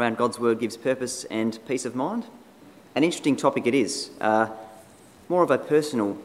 [0.00, 2.24] around God's Word gives purpose and peace of mind.
[2.94, 4.48] An interesting topic it is, uh,
[5.28, 6.16] more of a personal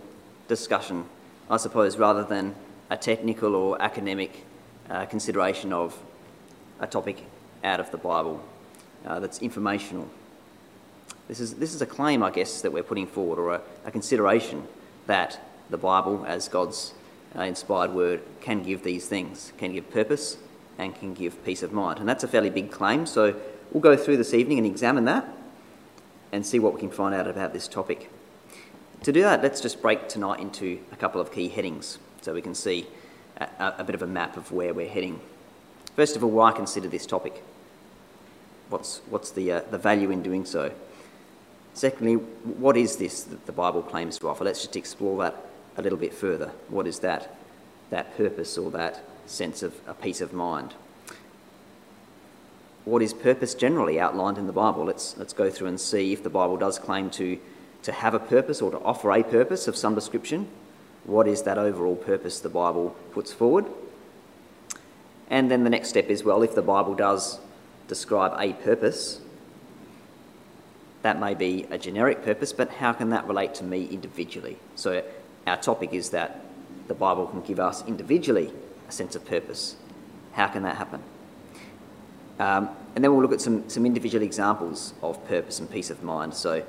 [0.48, 1.04] discussion,
[1.50, 2.56] I suppose, rather than
[2.90, 4.46] a technical or academic
[4.90, 6.02] uh, consideration of
[6.80, 7.26] a topic
[7.66, 8.42] out of the Bible
[9.06, 10.08] uh, that's informational.
[11.28, 13.92] This is, this is a claim, I guess, that we're putting forward, or a, a
[13.92, 14.70] consideration
[15.08, 15.38] that
[15.70, 16.94] the Bible, as God's
[17.38, 20.38] uh, inspired word, can give these things, can give purpose
[20.78, 22.00] and can give peace of mind.
[22.00, 23.36] And that's a fairly big claim, so
[23.72, 25.28] we'll go through this evening and examine that
[26.32, 28.10] and see what we can find out about this topic.
[29.04, 32.42] To do that, let's just break tonight into a couple of key headings so we
[32.42, 32.88] can see
[33.38, 35.20] a, a bit of a map of where we're heading.
[35.96, 37.44] First of all, why consider this topic?
[38.70, 40.72] What's, what's the, uh, the value in doing so?
[41.74, 44.44] Secondly, what is this that the Bible claims to offer?
[44.44, 45.36] Let's just explore that
[45.78, 46.52] a little bit further.
[46.70, 47.36] What is that,
[47.90, 50.74] that purpose or that sense of a peace of mind?
[52.86, 54.86] What is purpose generally outlined in the Bible?
[54.86, 57.40] Let's, let's go through and see if the Bible does claim to,
[57.82, 60.48] to have a purpose or to offer a purpose of some description.
[61.04, 63.66] What is that overall purpose the Bible puts forward?
[65.32, 67.40] And then the next step is well, if the Bible does
[67.88, 69.20] describe a purpose,
[71.02, 74.58] that may be a generic purpose, but how can that relate to me individually?
[74.76, 75.04] So,
[75.48, 76.42] our topic is that
[76.88, 78.52] the Bible can give us individually
[78.88, 79.76] a sense of purpose.
[80.34, 81.02] How can that happen?
[82.40, 86.04] Um, and then we'll look at some, some individual examples of purpose and peace of
[86.04, 86.34] mind.
[86.34, 86.64] So,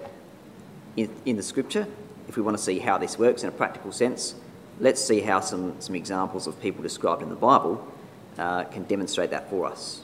[0.96, 1.86] in, in the scripture,
[2.28, 4.34] if we want to see how this works in a practical sense,
[4.80, 7.86] let's see how some, some examples of people described in the Bible
[8.38, 10.02] uh, can demonstrate that for us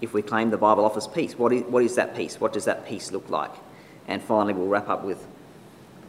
[0.00, 2.40] if we claim the Bible offers peace, what is, what is that peace?
[2.40, 3.52] What does that peace look like?
[4.08, 5.26] And finally, we'll wrap up with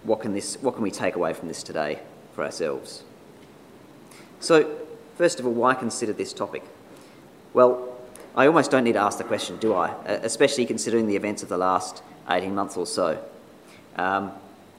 [0.04, 2.00] what can, this, what can we take away from this today
[2.34, 3.04] for ourselves?
[4.40, 4.78] So,
[5.16, 6.64] first of all, why consider this topic?
[7.54, 7.97] Well,
[8.38, 9.90] I almost don't need to ask the question, do I?
[10.06, 13.18] Especially considering the events of the last 18 months or so.
[13.96, 14.32] Um,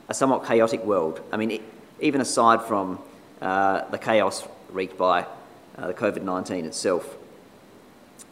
[0.09, 1.20] a somewhat chaotic world.
[1.33, 1.62] I mean, it,
[1.98, 3.01] even aside from
[3.42, 5.27] uh, the chaos wreaked by
[5.77, 7.17] uh, the COVID 19 itself,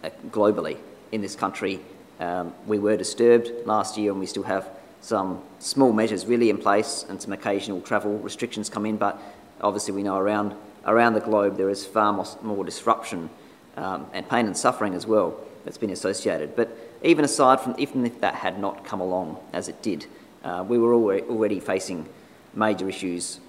[0.04, 0.76] uh, globally
[1.10, 1.80] in this country.
[2.20, 4.68] Um, we were disturbed last year and we still have
[5.00, 9.20] some small measures really in place and some occasional travel restrictions come in, but
[9.60, 10.54] obviously we know around,
[10.84, 12.12] around the globe there is far
[12.42, 13.28] more disruption
[13.76, 16.56] um, and pain and suffering as well that's been associated.
[16.56, 20.06] But even aside from, even if that had not come along as it did,
[20.44, 22.08] uh, we were already facing
[22.54, 23.40] major issues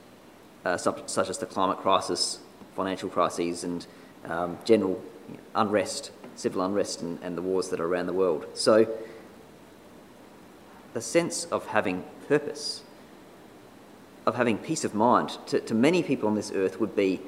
[0.65, 2.39] uh, such as the climate crisis,
[2.75, 3.85] financial crises, and
[4.25, 5.01] um, general
[5.55, 8.45] unrest civil unrest and, and the wars that are around the world.
[8.53, 8.87] So,
[10.93, 12.81] the sense of having purpose,
[14.25, 17.19] of having peace of mind, to, to many people on this earth would be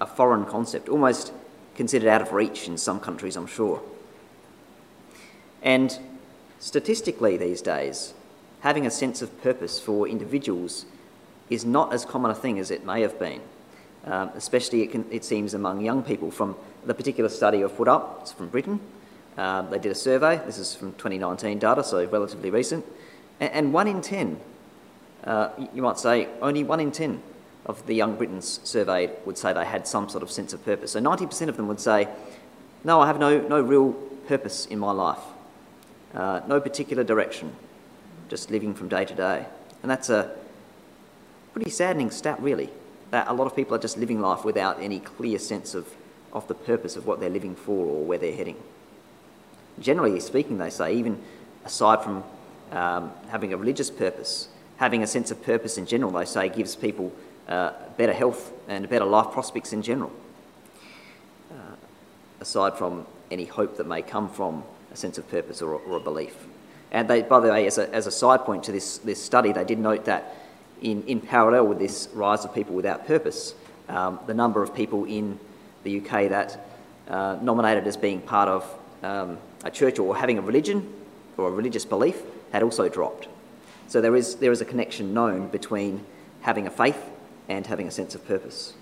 [0.00, 1.32] a foreign concept, almost
[1.74, 3.82] considered out of reach in some countries, I'm sure.
[5.62, 5.98] And
[6.58, 8.14] statistically, these days,
[8.60, 10.86] having a sense of purpose for individuals
[11.50, 13.40] is not as common a thing as it may have been,
[14.04, 17.88] um, especially it, can, it seems among young people from the particular study I've put
[17.88, 18.80] up, it's from Britain.
[19.36, 22.84] Um, they did a survey, this is from 2019 data, so relatively recent,
[23.40, 24.38] and, and one in 10,
[25.24, 27.22] uh, you might say, only one in 10
[27.66, 30.92] of the young Britons surveyed would say they had some sort of sense of purpose.
[30.92, 32.08] So 90% of them would say,
[32.84, 33.92] no, I have no, no real
[34.26, 35.22] purpose in my life,
[36.14, 37.52] uh, no particular direction,
[38.28, 39.46] just living from day to day.
[39.82, 40.34] And that's a
[41.52, 42.70] pretty saddening stat, really,
[43.10, 45.86] that a lot of people are just living life without any clear sense of
[46.32, 48.56] of the purpose of what they're living for or where they're heading.
[49.78, 51.20] Generally speaking, they say, even
[51.64, 52.24] aside from
[52.70, 56.74] um, having a religious purpose, having a sense of purpose in general, they say, gives
[56.74, 57.12] people
[57.48, 60.12] uh, better health and better life prospects in general,
[61.50, 61.76] uh,
[62.40, 66.00] aside from any hope that may come from a sense of purpose or, or a
[66.00, 66.36] belief.
[66.90, 69.52] And they, by the way, as a, as a side point to this, this study,
[69.52, 70.36] they did note that
[70.82, 73.54] in, in parallel with this rise of people without purpose,
[73.88, 75.38] um, the number of people in
[75.84, 76.66] the UK that
[77.08, 80.92] uh, nominated as being part of um, a church or having a religion
[81.36, 82.22] or a religious belief
[82.52, 83.28] had also dropped.
[83.88, 86.04] So there is, there is a connection known between
[86.42, 87.02] having a faith
[87.48, 88.74] and having a sense of purpose.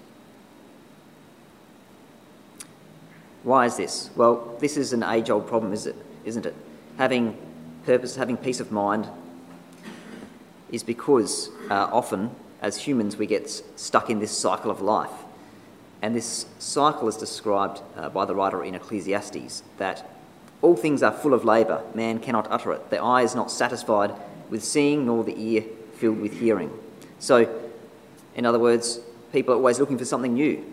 [3.42, 4.10] Why is this?
[4.16, 6.54] Well, this is an age old problem, is it, isn't it?
[6.98, 7.36] Having
[7.86, 9.08] purpose, having peace of mind
[10.70, 12.30] is because uh, often,
[12.60, 15.10] as humans, we get stuck in this cycle of life
[16.02, 20.08] and this cycle is described uh, by the writer in Ecclesiastes that
[20.62, 22.90] all things are full of labour, man cannot utter it.
[22.90, 24.14] The eye is not satisfied
[24.48, 25.64] with seeing, nor the ear
[25.94, 26.70] filled with hearing.
[27.18, 27.48] So,
[28.34, 29.00] in other words,
[29.32, 30.64] people are always looking for something new.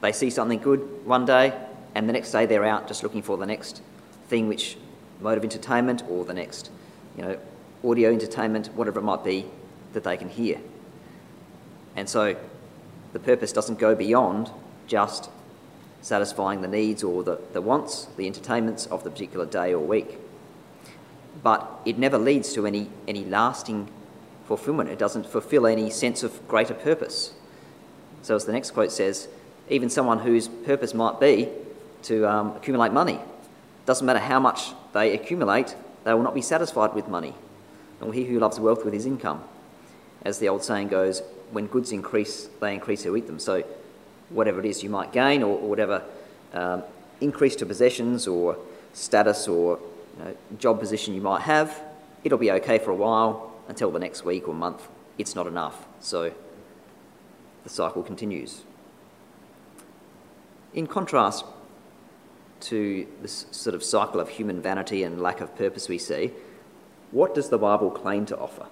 [0.00, 1.52] They see something good one day,
[1.94, 3.82] and the next day they're out just looking for the next
[4.28, 4.76] thing which
[5.20, 6.70] mode of entertainment or the next,
[7.16, 7.38] you know,
[7.84, 9.46] audio entertainment, whatever it might be,
[9.92, 10.60] that they can hear.
[11.94, 12.36] And so
[13.12, 14.50] the purpose doesn't go beyond
[14.86, 15.30] just
[16.02, 20.18] satisfying the needs or the, the wants, the entertainments of the particular day or week.
[21.42, 23.88] But it never leads to any, any lasting
[24.46, 24.88] fulfillment.
[24.88, 27.32] It doesn't fulfill any sense of greater purpose.
[28.22, 29.28] So, as the next quote says,
[29.68, 31.48] even someone whose purpose might be
[32.04, 33.20] to um, accumulate money,
[33.84, 37.34] doesn't matter how much they accumulate, they will not be satisfied with money.
[38.00, 39.42] Nor he who loves wealth with his income.
[40.22, 43.38] As the old saying goes, when goods increase, they increase who eat them.
[43.38, 43.64] So,
[44.30, 46.02] whatever it is you might gain or, or whatever
[46.52, 46.82] um,
[47.20, 48.56] increase to possessions or
[48.92, 49.78] status or
[50.18, 51.80] you know, job position you might have,
[52.24, 54.88] it'll be okay for a while until the next week or month.
[55.18, 55.86] It's not enough.
[56.00, 56.32] So,
[57.64, 58.62] the cycle continues.
[60.74, 61.44] In contrast
[62.60, 66.32] to this sort of cycle of human vanity and lack of purpose we see,
[67.10, 68.66] what does the Bible claim to offer?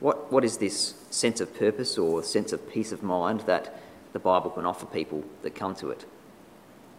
[0.00, 3.80] What, what is this sense of purpose or sense of peace of mind that
[4.12, 6.04] the Bible can offer people that come to it?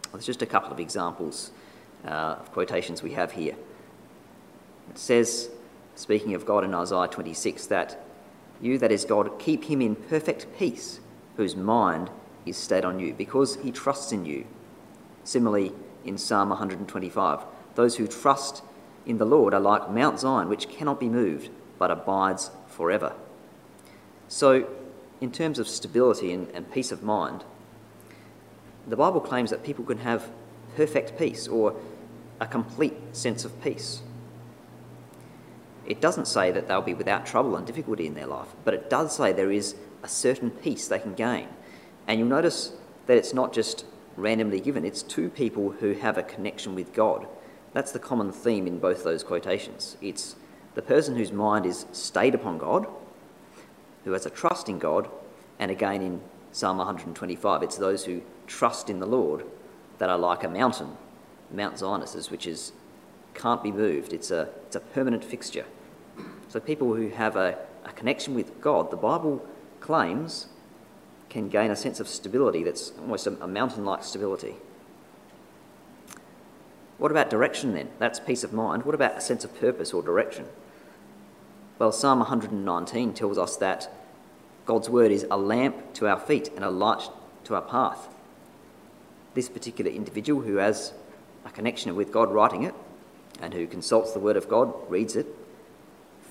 [0.04, 1.50] Well, there's just a couple of examples
[2.04, 3.56] uh, of quotations we have here.
[4.90, 5.50] It says,
[5.96, 8.00] speaking of God in Isaiah 26, that
[8.60, 11.00] you, that is God, keep him in perfect peace,
[11.36, 12.10] whose mind
[12.44, 14.46] is stayed on you, because he trusts in you.
[15.24, 15.72] Similarly,
[16.04, 17.40] in Psalm 125,
[17.74, 18.62] those who trust
[19.04, 23.14] in the Lord are like Mount Zion, which cannot be moved, but abides forever.
[24.28, 24.68] So,
[25.20, 27.44] in terms of stability and, and peace of mind,
[28.86, 30.30] the Bible claims that people can have
[30.76, 31.74] perfect peace or
[32.40, 34.02] a complete sense of peace.
[35.86, 38.90] It doesn't say that they'll be without trouble and difficulty in their life, but it
[38.90, 41.48] does say there is a certain peace they can gain.
[42.06, 42.72] And you'll notice
[43.06, 43.84] that it's not just
[44.16, 47.26] randomly given, it's two people who have a connection with God.
[47.72, 49.96] That's the common theme in both those quotations.
[50.00, 50.36] It's
[50.74, 52.86] the person whose mind is stayed upon God,
[54.04, 55.08] who has a trust in God,
[55.58, 56.20] and again in
[56.52, 59.44] Psalm 125, it's those who trust in the Lord
[59.98, 60.96] that are like a mountain,
[61.50, 62.72] Mount Zionis's, which is
[63.34, 64.12] can't be moved.
[64.12, 65.66] It's a, it's a permanent fixture.
[66.48, 69.44] So people who have a, a connection with God, the Bible
[69.80, 70.46] claims
[71.28, 74.54] can gain a sense of stability that's almost a, a mountain like stability.
[76.98, 77.88] What about direction then?
[77.98, 78.84] That's peace of mind.
[78.84, 80.46] What about a sense of purpose or direction?
[81.78, 83.92] Well, Psalm 119 tells us that
[84.64, 87.08] God's word is a lamp to our feet and a light
[87.44, 88.08] to our path.
[89.34, 90.92] This particular individual who has
[91.44, 92.74] a connection with God writing it
[93.40, 95.26] and who consults the word of God, reads it,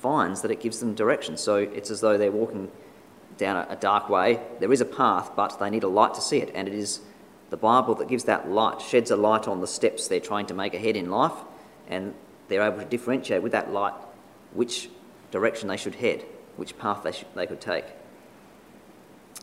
[0.06, 1.36] finds that it gives them direction.
[1.36, 2.69] So it's as though they're walking
[3.40, 4.40] down a, dark way.
[4.60, 6.52] There is a path, but they need a light to see it.
[6.54, 7.00] And it is
[7.50, 10.54] the Bible that gives that light, sheds a light on the steps they're trying to
[10.54, 11.34] make ahead in life,
[11.88, 12.13] and
[12.48, 13.96] they're able to differentiate with that light
[14.54, 14.90] which
[15.31, 16.24] direction they should head,
[16.56, 17.86] which path they, should, they could take.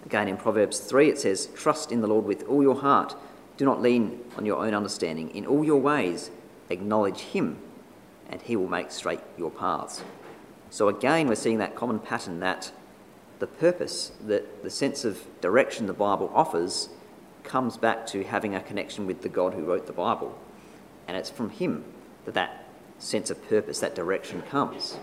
[0.06, 3.16] Again, in Proverbs 3, it says, Trust in the Lord with all your heart.
[3.56, 5.30] Do not lean on your own understanding.
[5.30, 6.30] In all your ways,
[6.70, 7.58] acknowledge Him,
[8.30, 10.04] and He will make straight your paths.
[10.72, 12.72] So, again, we're seeing that common pattern that
[13.40, 16.88] the purpose, that the sense of direction the Bible offers,
[17.44, 20.34] comes back to having a connection with the God who wrote the Bible.
[21.06, 21.84] And it's from Him
[22.24, 22.64] that that
[22.98, 24.96] sense of purpose, that direction comes.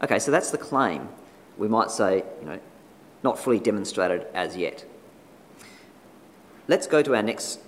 [0.00, 1.08] Okay, so that's the claim.
[1.56, 2.60] We might say, you know,
[3.24, 4.84] not fully demonstrated as yet.
[6.68, 7.58] Let's go to our next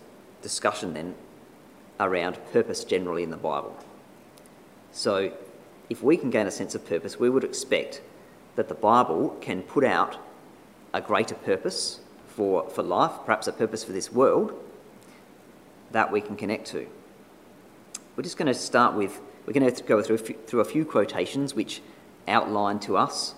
[0.43, 1.17] discussion then
[1.99, 3.77] around purpose generally in the Bible.
[4.93, 5.33] So,
[5.91, 8.01] if we can gain a sense of purpose, we would expect
[8.55, 10.17] that the Bible can put out
[10.95, 14.55] a greater purpose for, for life, perhaps a purpose for this world,
[15.91, 16.87] that we can connect to.
[18.17, 20.65] We're just going to start with, we're going to go through a few, through a
[20.65, 21.83] few quotations which
[22.29, 23.35] outline to us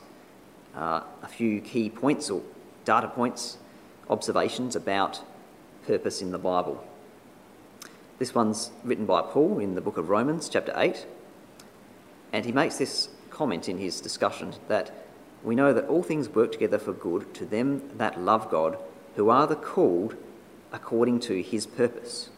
[0.77, 2.43] uh, a few key points or
[2.85, 3.59] data points,
[4.11, 5.21] observations about
[5.87, 6.85] purpose in the Bible.
[8.19, 11.07] This one's written by Paul in the book of Romans, chapter 8,
[12.33, 14.91] and he makes this comment in his discussion that
[15.43, 18.79] we know that all things work together for good to them that love God,
[19.17, 20.17] who are the called
[20.73, 22.31] according to his purpose.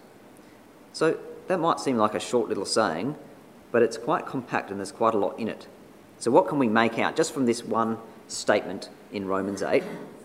[0.92, 3.16] So that might seem like a short little saying,
[3.70, 5.66] but it's quite compact and there's quite a lot in it.
[6.18, 7.98] So, what can we make out just from this one
[8.28, 9.82] statement in Romans 8?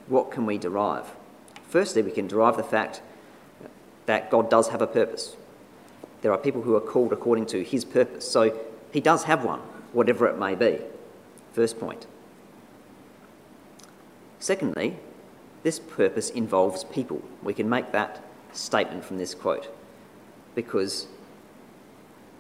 [0.08, 1.06] What can we derive?
[1.68, 3.02] Firstly, we can derive the fact
[4.06, 5.36] that God does have a purpose.
[6.22, 8.30] There are people who are called according to his purpose.
[8.30, 8.58] So,
[8.92, 9.60] he does have one,
[9.94, 10.80] whatever it may be.
[11.54, 12.08] First point.
[14.40, 14.98] Secondly,
[15.64, 17.22] this purpose involves people.
[17.44, 19.70] We can make that statement from this quote.
[20.56, 21.08] because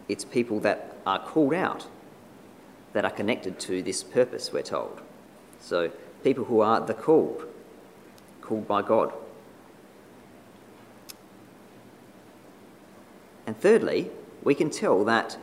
[0.10, 1.88] it's people that are called out
[2.94, 5.01] that are connected to this purpose, we're told.
[5.62, 5.91] So,
[6.24, 7.44] people who are the called,
[8.41, 9.13] called by God.
[13.46, 14.10] And thirdly,
[14.44, 15.38] we can tell that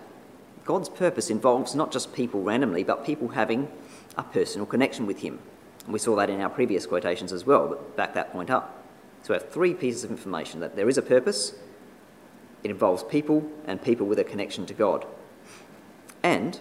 [0.67, 3.69] God's purpose involves not just people randomly, but people having
[4.19, 5.39] a personal connection with Him.
[5.85, 8.85] And we saw that in our previous quotations as well, but back that point up.
[9.23, 11.55] So we have three pieces of information that there is a purpose,
[12.65, 15.07] it involves people, and people with a connection to God.
[16.23, 16.61] And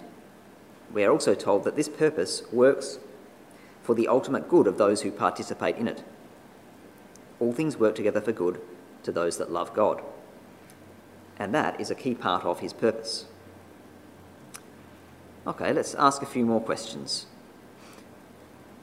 [0.93, 3.00] we are also told that this purpose works
[3.81, 6.03] for the ultimate good of those who participate in it.
[7.39, 8.62] All things work together for good
[9.01, 10.03] to those that love God.
[11.38, 13.25] And that is a key part of his purpose.
[15.48, 17.28] Okay, let's ask a few more questions.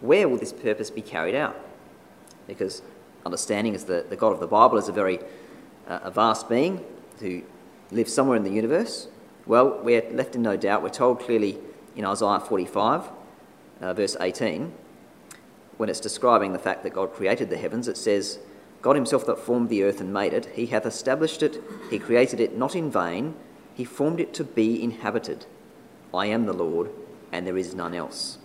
[0.01, 1.57] Where will this purpose be carried out?
[2.47, 2.83] Because
[3.27, 5.19] understanding is that the God of the Bible is a very
[5.89, 6.85] uh, a vast being
[7.19, 7.43] who
[7.91, 9.09] lives somewhere in the universe.
[9.47, 10.83] Well, we're left in no doubt.
[10.83, 11.59] We're told clearly
[11.97, 13.11] in Isaiah 45,
[13.81, 14.73] uh, verse 18,
[15.79, 18.39] when it's describing the fact that God created the heavens, it says,
[18.83, 22.41] God himself that formed the earth and made it, he hath established it, he created
[22.41, 23.35] it not in vain,
[23.75, 25.47] he formed it to be inhabited.
[26.15, 26.91] I am the Lord,
[27.31, 28.39] and there is none else.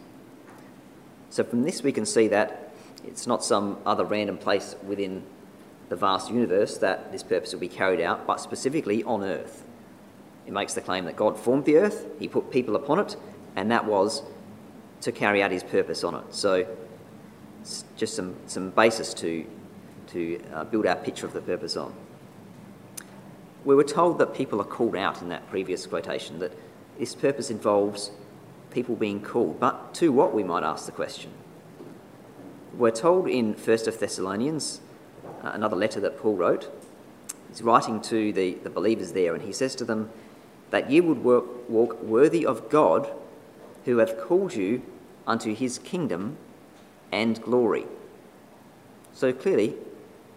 [1.30, 2.72] So from this we can see that
[3.06, 5.24] it's not some other random place within
[5.90, 9.64] the vast universe that this purpose will be carried out, but specifically on earth.
[10.46, 13.16] It makes the claim that God formed the earth, he put people upon it,
[13.56, 14.24] and that was
[15.02, 16.34] to carry out his purpose on it.
[16.34, 16.68] So
[17.96, 19.46] just some, some basis to,
[20.08, 21.94] to uh, build our picture of the purpose on.
[23.66, 26.54] We were told that people are called out in that previous quotation, that
[27.00, 28.12] this purpose involves
[28.72, 29.60] people being called.
[29.60, 31.32] But to what, we might ask the question?
[32.74, 34.82] We're told in 1st of Thessalonians,
[35.44, 36.72] uh, another letter that Paul wrote,
[37.50, 40.10] he's writing to the, the believers there, and he says to them,
[40.70, 43.10] that ye would work, walk worthy of God,
[43.86, 44.82] who hath called you
[45.26, 46.38] unto his kingdom
[47.12, 47.86] and glory.
[49.14, 49.76] So clearly,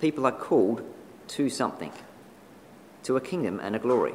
[0.00, 0.82] people are called
[1.28, 1.92] to something,
[3.02, 4.14] to a kingdom and a glory.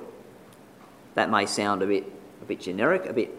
[1.16, 2.12] That may sound a bit,
[2.46, 3.36] a bit generic, a bit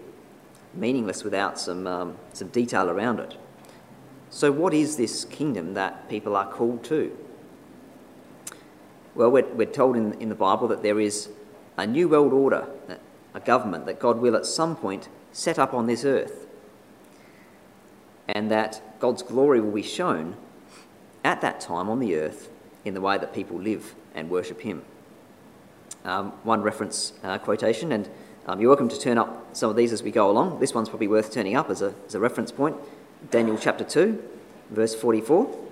[0.74, 3.36] meaningless without some, um, some detail around it.
[4.30, 7.16] So, what is this kingdom that people are called to?
[9.14, 11.28] Well, we're, we're told in, in the Bible that there is
[11.76, 12.66] a new world order,
[13.32, 16.46] a government that God will at some point set up on this earth,
[18.28, 20.36] and that God's glory will be shown
[21.24, 22.50] at that time on the earth
[22.84, 24.82] in the way that people live and worship Him.
[26.04, 28.08] Um, one reference uh, quotation, and
[28.46, 30.60] um, you're welcome to turn up some of these as we go along.
[30.60, 32.76] This one's probably worth turning up as a, as a reference point.
[33.30, 34.22] Daniel chapter 2,
[34.70, 35.64] verse 44.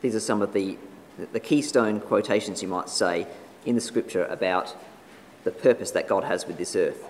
[0.00, 0.78] These are some of the
[1.32, 3.26] the keystone quotations, you might say,
[3.64, 4.74] in the scripture about
[5.44, 7.04] the purpose that God has with this earth.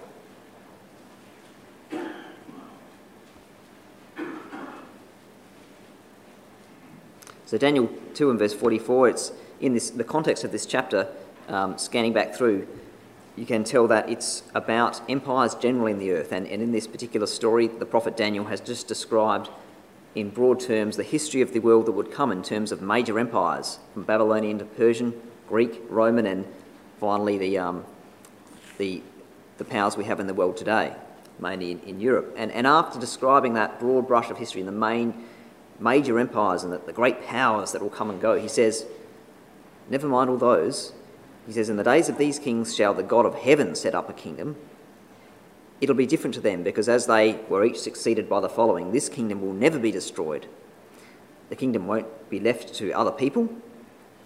[7.47, 9.33] So, Daniel 2 and verse 44, it's
[9.63, 11.09] in this, the context of this chapter,
[11.49, 12.67] um, scanning back through,
[13.37, 16.33] you can tell that it's about empires generally in the earth.
[16.33, 19.49] And, and in this particular story, the prophet Daniel has just described
[20.15, 23.19] in broad terms, the history of the world that would come in terms of major
[23.19, 25.15] empires, from Babylonian to Persian,
[25.49, 26.45] Greek, Roman, and
[27.01, 27.85] finally the, um,
[28.77, 29.01] the,
[29.57, 30.95] the powers we have in the world today,
[31.39, 32.35] mainly in, in Europe.
[32.37, 35.25] And, and after describing that broad brush of history and the main
[35.81, 38.85] major empires and the, the great powers that will come and go, he says,
[39.89, 40.93] Never mind all those.
[41.47, 44.09] He says, In the days of these kings shall the God of heaven set up
[44.09, 44.57] a kingdom
[45.83, 49.09] it'll be different to them because as they were each succeeded by the following, this
[49.09, 50.47] kingdom will never be destroyed.
[51.49, 53.53] The kingdom won't be left to other people,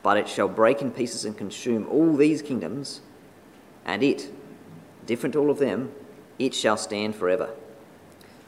[0.02, 3.00] but it shall break in pieces and consume all these kingdoms,
[3.86, 4.30] and it,
[5.06, 5.92] different to all of them,
[6.38, 7.48] it shall stand forever.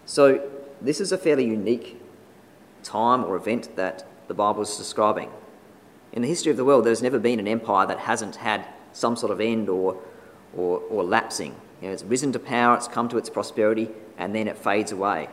[0.04, 0.46] So,
[0.80, 2.00] this is a fairly unique
[2.82, 5.30] time or event that the Bible is describing.
[6.18, 9.14] In the history of the world, there's never been an empire that hasn't had some
[9.14, 10.02] sort of end or,
[10.52, 11.54] or, or lapsing.
[11.80, 14.90] You know, it's risen to power, it's come to its prosperity, and then it fades
[14.90, 15.28] away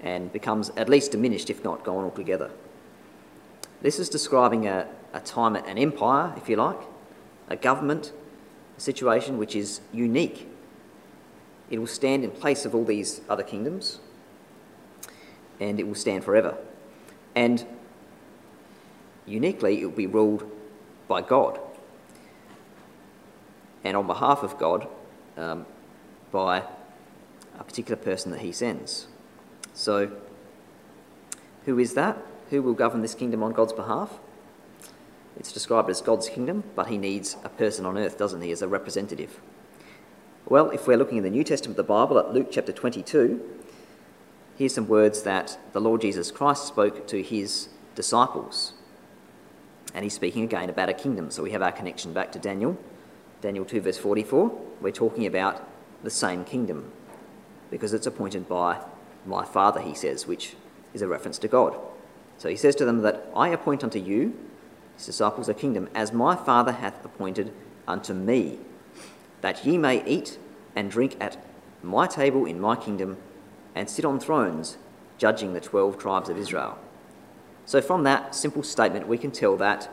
[0.00, 2.50] and becomes at least diminished, if not gone altogether.
[3.82, 6.80] This is describing a, a time, an empire, if you like,
[7.50, 8.14] a government,
[8.78, 10.48] a situation which is unique.
[11.68, 14.00] It will stand in place of all these other kingdoms,
[15.60, 16.56] and it will stand forever.
[17.34, 17.66] And
[19.26, 20.50] uniquely, it will be ruled
[21.08, 21.58] by God.
[23.82, 24.88] And on behalf of God,
[25.36, 25.66] um,
[26.30, 26.64] by
[27.58, 29.06] a particular person that he sends.
[29.72, 30.10] So,
[31.64, 32.18] who is that?
[32.50, 34.18] Who will govern this kingdom on God's behalf?
[35.36, 38.62] It's described as God's kingdom, but he needs a person on earth, doesn't he, as
[38.62, 39.40] a representative?
[40.46, 43.42] Well, if we're looking in the New Testament of the Bible at Luke chapter 22,
[44.56, 48.73] here's some words that the Lord Jesus Christ spoke to his disciples.
[49.94, 51.30] And he's speaking again about a kingdom.
[51.30, 52.76] So we have our connection back to Daniel.
[53.40, 54.50] Daniel 2, verse 44.
[54.80, 55.66] We're talking about
[56.02, 56.90] the same kingdom
[57.70, 58.80] because it's appointed by
[59.24, 60.54] my Father, he says, which
[60.92, 61.76] is a reference to God.
[62.38, 64.36] So he says to them that I appoint unto you,
[64.96, 67.52] his disciples, a kingdom, as my Father hath appointed
[67.86, 68.58] unto me
[69.44, 70.38] that ye may eat
[70.74, 71.36] and drink at
[71.82, 73.18] my table in my kingdom,
[73.74, 74.78] and sit on thrones,
[75.18, 76.78] judging the twelve tribes of Israel.
[77.66, 79.88] So, from that simple statement, we can tell that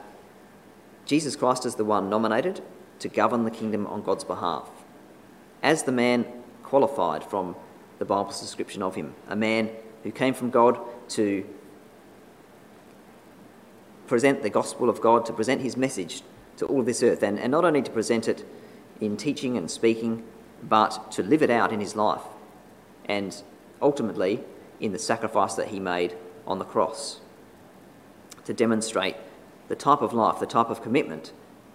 [1.06, 2.62] Jesus Christ is the one nominated
[3.00, 4.70] to govern the kingdom on God's behalf.
[5.64, 6.26] As the man
[6.64, 7.56] qualified from
[8.00, 9.70] the Bible's description of him, a man
[10.04, 11.46] who came from God to
[14.08, 16.22] present the gospel of God, to present his message
[16.58, 18.46] to all of this earth, and, and not only to present it
[19.00, 20.24] in teaching and speaking,
[20.62, 22.22] but to live it out in his life
[23.06, 23.42] and
[23.82, 24.44] ultimately
[24.80, 27.21] in the sacrifice that he made on the cross
[28.46, 29.16] to demonstrate
[29.68, 31.32] the type of life, the type of commitment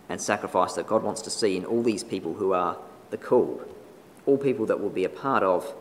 [0.09, 2.77] and sacrifice that God wants to see in all these people who are
[3.11, 3.67] the called,
[4.25, 5.75] all people that will be a part of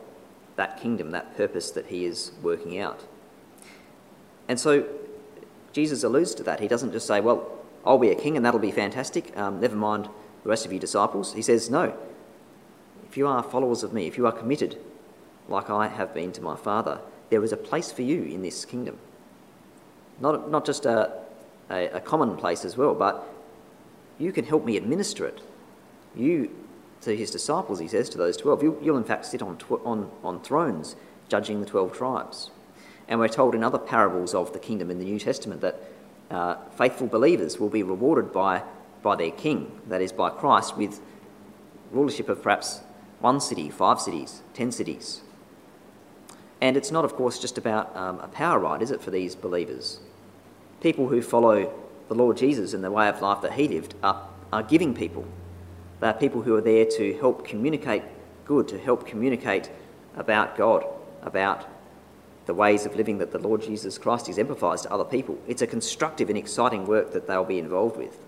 [0.55, 3.05] that kingdom, that purpose that he is working out.
[4.47, 4.87] And so
[5.73, 6.59] Jesus alludes to that.
[6.59, 7.51] He doesn't just say, Well,
[7.85, 10.09] I'll be a king and that'll be fantastic, um, never mind
[10.43, 11.33] the rest of you disciples.
[11.33, 11.97] He says, No.
[13.07, 14.77] If you are followers of me, if you are committed,
[15.47, 16.99] like I have been to my Father,
[17.29, 18.97] there is a place for you in this kingdom.
[20.19, 21.11] Not, not just a,
[21.69, 23.27] a, a common place as well, but
[24.17, 25.41] you can help me administer it.
[26.15, 26.55] You,
[27.01, 29.83] to his disciples, he says to those 12, you, will in fact sit on, tw-
[29.83, 30.95] on, on thrones
[31.27, 32.51] judging the 12 tribes.
[33.07, 35.79] And we're told in other parables of the kingdom in the New Testament that
[36.31, 38.63] uh, faithful believers will be rewarded by
[39.05, 40.99] by their king, that is, by Christ, with
[41.91, 42.81] rulership of perhaps
[43.19, 45.21] one city, five cities, ten cities.
[46.61, 49.35] And it's not, of course, just about um, a power ride, is it, for these
[49.35, 49.99] believers?
[50.81, 51.73] People who follow
[52.07, 55.25] the Lord Jesus and the way of life that he lived are, are giving people.
[55.99, 58.03] They are people who are there to help communicate
[58.45, 59.69] good, to help communicate
[60.15, 60.85] about God,
[61.21, 61.67] about
[62.45, 65.37] the ways of living that the Lord Jesus Christ exemplifies to other people.
[65.47, 68.19] It's a constructive and exciting work that they'll be involved with.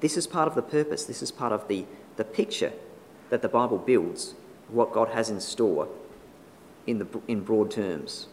[0.00, 1.86] This is part of the purpose, this is part of the,
[2.16, 2.72] the picture
[3.30, 4.34] that the Bible builds,
[4.68, 5.88] what God has in store
[6.86, 8.28] in, the, in broad terms.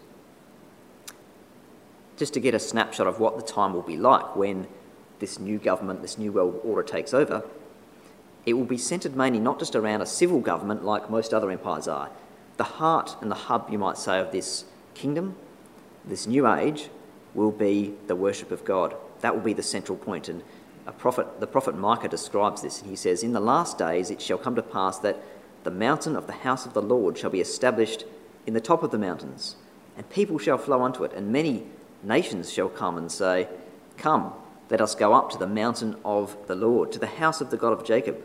[2.17, 4.67] Just to get a snapshot of what the time will be like when
[5.19, 7.43] this new government, this new world order takes over,
[8.45, 11.87] it will be centred mainly not just around a civil government like most other empires
[11.87, 12.09] are.
[12.57, 15.35] The heart and the hub, you might say, of this kingdom,
[16.05, 16.89] this new age,
[17.33, 18.95] will be the worship of God.
[19.21, 20.29] That will be the central point.
[20.29, 20.43] And
[20.85, 24.21] a prophet, the prophet Micah describes this, and he says, In the last days it
[24.21, 25.19] shall come to pass that
[25.63, 28.03] the mountain of the house of the Lord shall be established
[28.45, 29.55] in the top of the mountains,
[29.97, 31.65] and people shall flow unto it, and many
[32.01, 33.47] nations shall come and say,
[33.97, 34.33] Come,
[34.69, 37.57] let us go up to the mountain of the Lord, to the house of the
[37.57, 38.21] God of Jacob.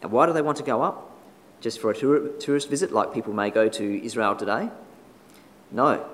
[0.00, 1.10] And why do they want to go up?
[1.60, 4.70] Just for a tour- tourist visit, like people may go to Israel today?
[5.70, 6.04] No.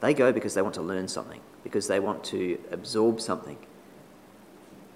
[0.00, 3.58] They go because they want to learn something, because they want to absorb something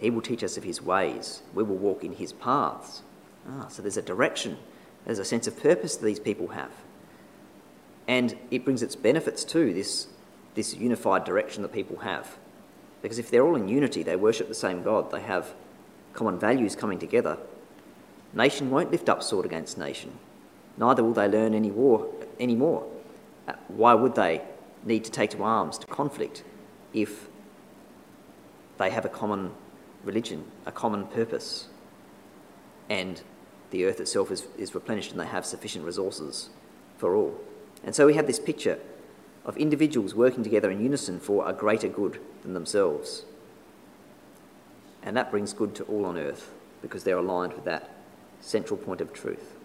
[0.01, 1.42] he will teach us of his ways.
[1.55, 3.03] We will walk in his paths.
[3.49, 4.57] Ah, so there's a direction,
[5.05, 6.73] there's a sense of purpose that these people have.
[8.09, 10.09] And it brings its benefits too, this,
[10.55, 12.39] this unified direction that people have.
[13.03, 15.55] Because if they're all in unity, they worship the same God, they have
[16.13, 17.39] common values coming together,
[18.33, 20.19] nation won't lift up sword against nation.
[20.77, 22.09] Neither will they learn any war
[22.39, 22.87] anymore.
[23.47, 24.43] Uh, why would they
[24.85, 26.43] need to take to arms to conflict
[26.93, 27.29] if
[28.79, 29.53] they have a common
[30.05, 31.69] religion, a common purpose,
[32.89, 33.23] and
[33.71, 36.51] the earth itself is, is replenished and they have sufficient resources
[36.99, 37.39] for all.
[37.85, 38.79] And so we have this picture
[39.45, 43.25] of individuals working together in unison for a greater good than themselves.
[45.03, 46.51] And that brings good to all on earth
[46.83, 47.88] because they're aligned with that
[48.40, 49.57] central point of truth.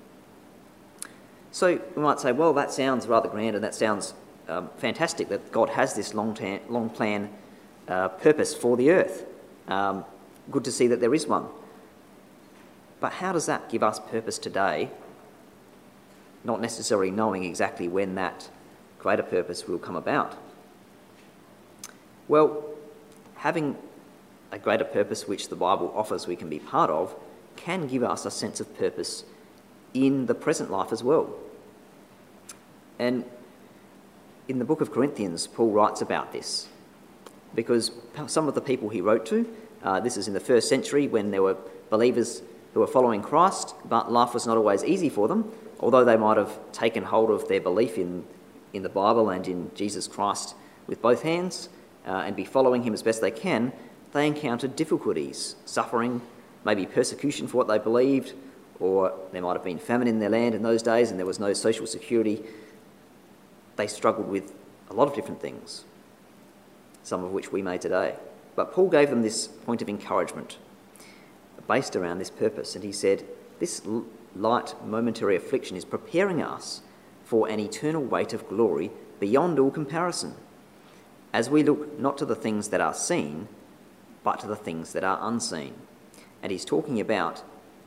[1.52, 4.14] So we might say, well, that sounds rather grand and that sounds
[4.48, 6.38] um, fantastic that God has this long,
[6.70, 7.30] long plan
[7.88, 9.26] uh, purpose for the earth.
[9.68, 10.06] Um,
[10.52, 11.48] good to see that there is one.
[13.00, 14.90] But how does that give us purpose today,
[16.46, 18.50] not necessarily knowing exactly when that
[19.00, 20.38] greater purpose will come about?
[22.28, 22.64] Well,
[23.36, 23.76] having
[24.52, 27.16] a greater purpose which the Bible offers we can be part of
[27.56, 29.26] can give us a sense of purpose
[29.94, 31.30] in the present life as well.
[33.00, 33.26] And
[34.48, 36.68] in the book of Corinthians, Paul writes about this.
[37.56, 37.92] because
[38.28, 39.48] some of the people he wrote to,
[39.84, 41.58] uh, this is in the first century when there were
[41.90, 42.42] believers
[42.74, 46.38] who were following Christ, but life was not always easy for them, although they might
[46.38, 48.26] have taken hold of their belief in,
[48.74, 50.56] in the Bible and in Jesus Christ
[50.88, 51.70] with both hands
[52.08, 53.74] uh, and be following him as best they can,
[54.14, 56.22] they encountered difficulties, suffering,
[56.64, 58.34] maybe persecution for what they believed,
[58.80, 61.40] or there might have been famine in their land in those days and there was
[61.40, 62.44] no social security.
[63.76, 64.54] They struggled with
[64.90, 65.86] a lot of different things,
[67.04, 68.16] some of which we may today.
[68.56, 70.58] But Paul gave them this point of encouragement
[71.68, 73.26] based around this purpose, and he said,
[73.60, 73.84] This
[74.36, 76.82] light momentary affliction is preparing us
[77.24, 80.36] for an eternal weight of glory beyond all comparison,
[81.34, 83.48] as we look not to the things that are seen,
[84.24, 85.74] but to the things that are unseen.
[86.44, 87.44] And he's talking about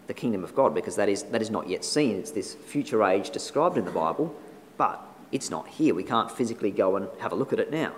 [0.07, 2.17] the kingdom of God because that is, that is not yet seen.
[2.17, 4.35] It's this future age described in the Bible,
[4.77, 5.95] but it's not here.
[5.95, 7.93] We can't physically go and have a look at it now.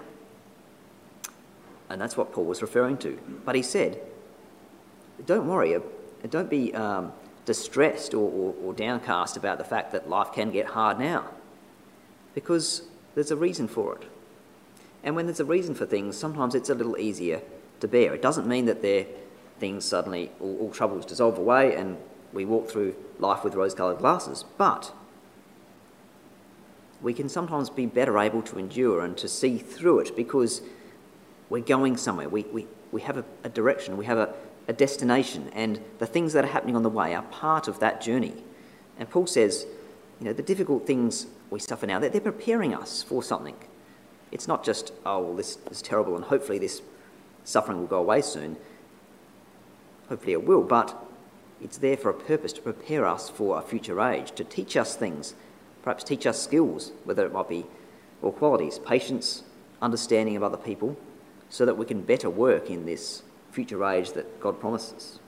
[1.89, 3.19] And that's what Paul was referring to.
[3.45, 4.01] But he said,
[5.27, 5.81] don't worry, uh,
[6.29, 7.13] don't be um,
[7.45, 11.25] distressed or, or, or downcast about the fact that life can get hard now,
[12.35, 12.83] because
[13.15, 14.05] there's a reason for it.
[15.03, 17.41] And when there's a reason for things, sometimes it's a little easier
[17.81, 18.15] to bear.
[18.15, 19.07] It doesn't mean that they're
[19.59, 21.97] things suddenly, all, all troubles dissolve away and
[22.33, 24.45] we walk through life with rose coloured glasses.
[24.57, 24.93] But
[27.03, 30.63] we can sometimes be better able to endure and to see through it because
[31.49, 32.29] we're going somewhere.
[32.29, 34.35] We, we, we have a, a direction, we have a,
[34.69, 38.01] a destination, and the things that are happening on the way are part of that
[38.01, 38.35] journey.
[38.99, 39.67] And Paul says,
[40.21, 43.57] you know, the difficult things we suffer now, they're, they're preparing us for something.
[44.31, 46.83] It's not just, oh, well, this is terrible and hopefully this
[47.45, 48.57] suffering will go away soon.
[50.09, 51.07] Hopefully it will, but
[51.61, 54.95] it's there for a purpose to prepare us for a future age, to teach us
[54.95, 55.35] things,
[55.83, 57.67] perhaps teach us skills, whether it might be
[58.23, 59.43] or qualities, patience,
[59.81, 60.97] understanding of other people,
[61.49, 65.19] so that we can better work in this future age that God promises.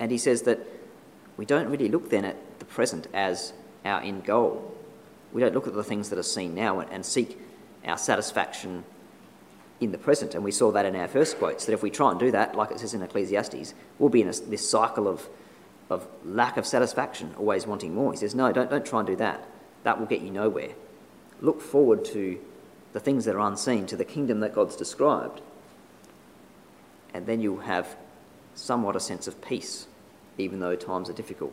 [0.00, 0.60] And he says that
[1.36, 3.52] we don't really look then at the present as
[3.84, 4.74] our end goal.
[5.32, 7.38] We don't look at the things that are seen now and seek
[7.84, 8.84] our satisfaction
[9.80, 10.34] in the present.
[10.34, 12.54] And we saw that in our first quotes that if we try and do that,
[12.54, 15.28] like it says in Ecclesiastes, we'll be in a, this cycle of,
[15.90, 18.12] of lack of satisfaction, always wanting more.
[18.12, 19.46] He says, No, don't, don't try and do that.
[19.84, 20.70] That will get you nowhere.
[21.40, 22.38] Look forward to
[22.92, 25.40] the things that are unseen, to the kingdom that God's described.
[27.14, 27.96] And then you'll have
[28.54, 29.86] somewhat a sense of peace,
[30.36, 31.52] even though times are difficult.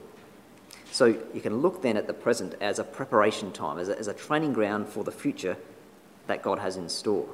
[0.92, 4.08] So you can look then at the present as a preparation time, as a, as
[4.08, 5.58] a training ground for the future
[6.28, 7.28] that God has in store.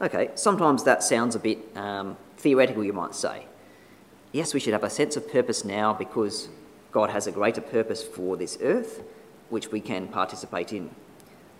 [0.00, 3.46] Okay, sometimes that sounds a bit um, theoretical, you might say.
[4.32, 6.48] Yes, we should have a sense of purpose now because
[6.90, 9.02] God has a greater purpose for this earth,
[9.50, 10.90] which we can participate in.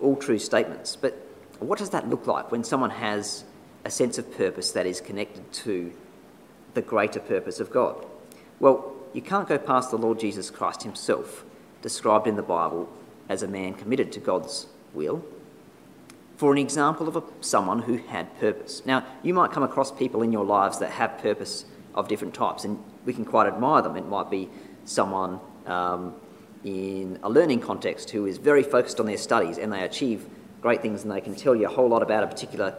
[0.00, 0.96] All true statements.
[0.96, 1.16] But
[1.60, 3.44] what does that look like when someone has
[3.84, 5.92] a sense of purpose that is connected to
[6.74, 8.04] the greater purpose of God?
[8.60, 11.44] Well, you can't go past the Lord Jesus Christ himself,
[11.82, 12.88] described in the Bible
[13.28, 15.24] as a man committed to God's will
[16.36, 18.84] for an example of a, someone who had purpose.
[18.84, 22.64] Now, you might come across people in your lives that have purpose of different types,
[22.64, 23.96] and we can quite admire them.
[23.96, 24.48] It might be
[24.84, 26.14] someone um,
[26.64, 30.26] in a learning context who is very focused on their studies and they achieve
[30.60, 32.74] great things and they can tell you a whole lot about a particular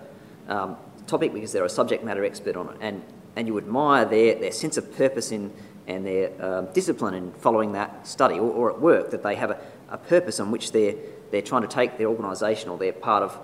[0.47, 0.75] um,
[1.07, 2.77] topic because they're a subject matter expert on it.
[2.81, 3.03] And,
[3.35, 5.51] and you admire their, their sense of purpose in,
[5.87, 9.51] and their um, discipline in following that study, or, or at work, that they have
[9.51, 10.95] a, a purpose on which they're
[11.31, 13.37] they're trying to take their organisation or they're part of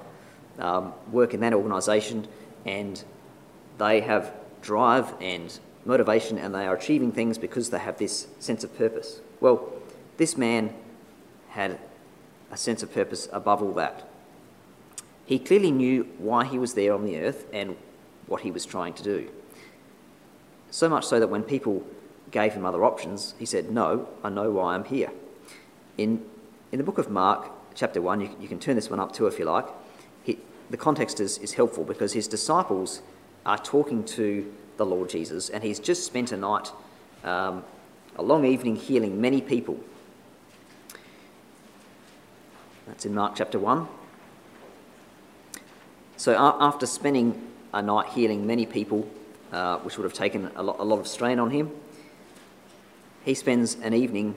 [0.59, 2.27] um, work in that organisation
[2.65, 3.03] and
[3.77, 8.63] they have drive and motivation and they are achieving things because they have this sense
[8.63, 9.19] of purpose.
[9.39, 9.73] Well,
[10.17, 10.73] this man
[11.49, 11.79] had
[12.51, 14.07] a sense of purpose above all that.
[15.31, 17.77] He clearly knew why he was there on the earth and
[18.27, 19.31] what he was trying to do.
[20.71, 21.85] So much so that when people
[22.31, 25.09] gave him other options, he said, No, I know why I'm here.
[25.97, 26.25] In,
[26.73, 29.25] in the book of Mark, chapter 1, you, you can turn this one up too
[29.25, 29.67] if you like.
[30.23, 30.37] He,
[30.69, 33.01] the context is, is helpful because his disciples
[33.45, 36.73] are talking to the Lord Jesus, and he's just spent a night,
[37.23, 37.63] um,
[38.17, 39.79] a long evening, healing many people.
[42.85, 43.87] That's in Mark chapter 1.
[46.21, 49.09] So, after spending a night healing many people,
[49.51, 51.71] uh, which would have taken a lot, a lot of strain on him,
[53.25, 54.35] he spends an evening,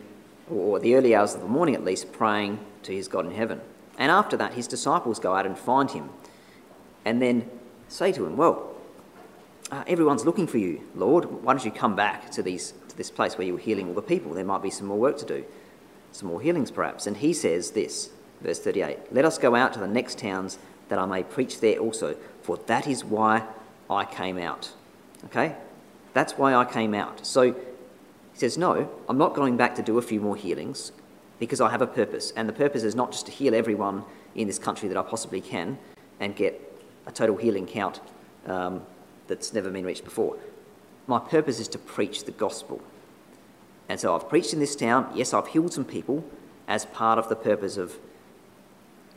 [0.50, 3.60] or the early hours of the morning at least, praying to his God in heaven.
[3.98, 6.08] And after that, his disciples go out and find him
[7.04, 7.50] and then
[7.88, 8.74] say to him, Well,
[9.70, 11.26] uh, everyone's looking for you, Lord.
[11.26, 13.94] Why don't you come back to, these, to this place where you were healing all
[13.94, 14.32] the people?
[14.32, 15.44] There might be some more work to do,
[16.12, 17.06] some more healings perhaps.
[17.06, 18.08] And he says this,
[18.40, 20.56] verse 38 Let us go out to the next towns
[20.88, 23.42] that I may preach there also, for that is why
[23.88, 24.72] I came out.
[25.26, 25.56] Okay?
[26.12, 27.26] That's why I came out.
[27.26, 27.54] So he
[28.38, 30.92] says, No, I'm not going back to do a few more healings
[31.38, 32.32] because I have a purpose.
[32.36, 35.40] And the purpose is not just to heal everyone in this country that I possibly
[35.40, 35.78] can
[36.20, 36.60] and get
[37.06, 38.00] a total healing count
[38.46, 38.82] um,
[39.26, 40.36] that's never been reached before.
[41.06, 42.80] My purpose is to preach the gospel.
[43.88, 45.10] And so I've preached in this town.
[45.14, 46.24] Yes, I've healed some people
[46.66, 47.98] as part of the purpose of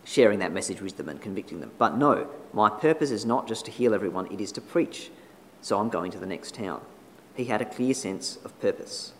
[0.07, 1.71] sharing that message with them and convicting them.
[1.77, 5.11] But no, my purpose is not just to heal everyone, it is to preach.
[5.61, 6.81] So I'm going to the next town.
[7.35, 9.11] He had a clear sense of purpose.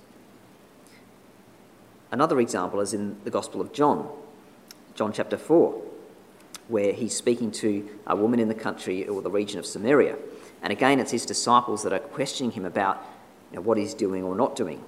[2.10, 4.10] Another example is in the Gospel of John,
[4.96, 5.82] John chapter 4,
[6.70, 10.16] where he's speaking to a woman in the country or the region of Samaria.
[10.62, 13.06] And again, it's his disciples that are questioning him about
[13.52, 14.82] you know, what he's doing or not doing.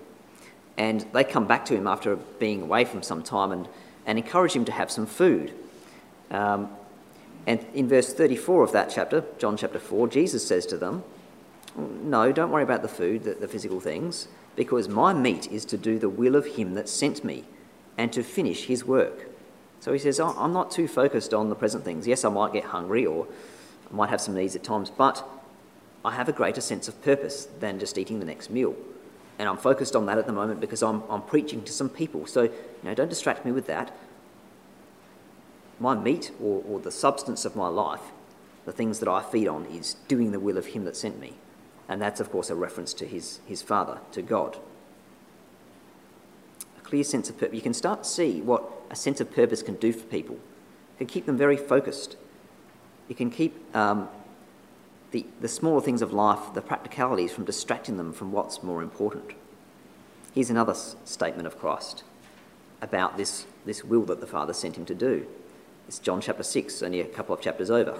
[0.77, 3.67] And they come back to him after being away from some time and,
[4.05, 5.53] and encourage him to have some food.
[6.31, 6.69] Um,
[7.47, 11.03] and in verse 34 of that chapter, John chapter 4, Jesus says to them,
[11.75, 14.27] No, don't worry about the food, the, the physical things
[14.59, 17.45] because my meat is to do the will of him that sent me
[17.97, 19.29] and to finish his work.
[19.79, 22.05] So he says, I'm not too focused on the present things.
[22.05, 23.25] Yes, I might get hungry or
[23.89, 25.25] I might have some needs at times, but
[26.03, 28.75] I have a greater sense of purpose than just eating the next meal.
[29.37, 32.25] And I'm focused on that at the moment because I'm, I'm preaching to some people.
[32.27, 32.51] So, you
[32.83, 33.95] know, don't distract me with that.
[35.79, 38.11] My meat or, or the substance of my life,
[38.65, 41.33] the things that I feed on, is doing the will of him that sent me.
[41.87, 44.57] And that's, of course, a reference to his, his Father, to God.
[46.77, 47.55] A clear sense of purpose.
[47.55, 50.35] You can start to see what a sense of purpose can do for people.
[50.35, 52.17] It can keep them very focused.
[53.07, 54.09] It can keep um,
[55.11, 59.31] the, the smaller things of life, the practicalities, from distracting them from what's more important.
[60.33, 62.03] Here's another statement of Christ
[62.81, 65.27] about this, this will that the Father sent him to do.
[65.89, 67.97] It's John chapter 6, only a couple of chapters over.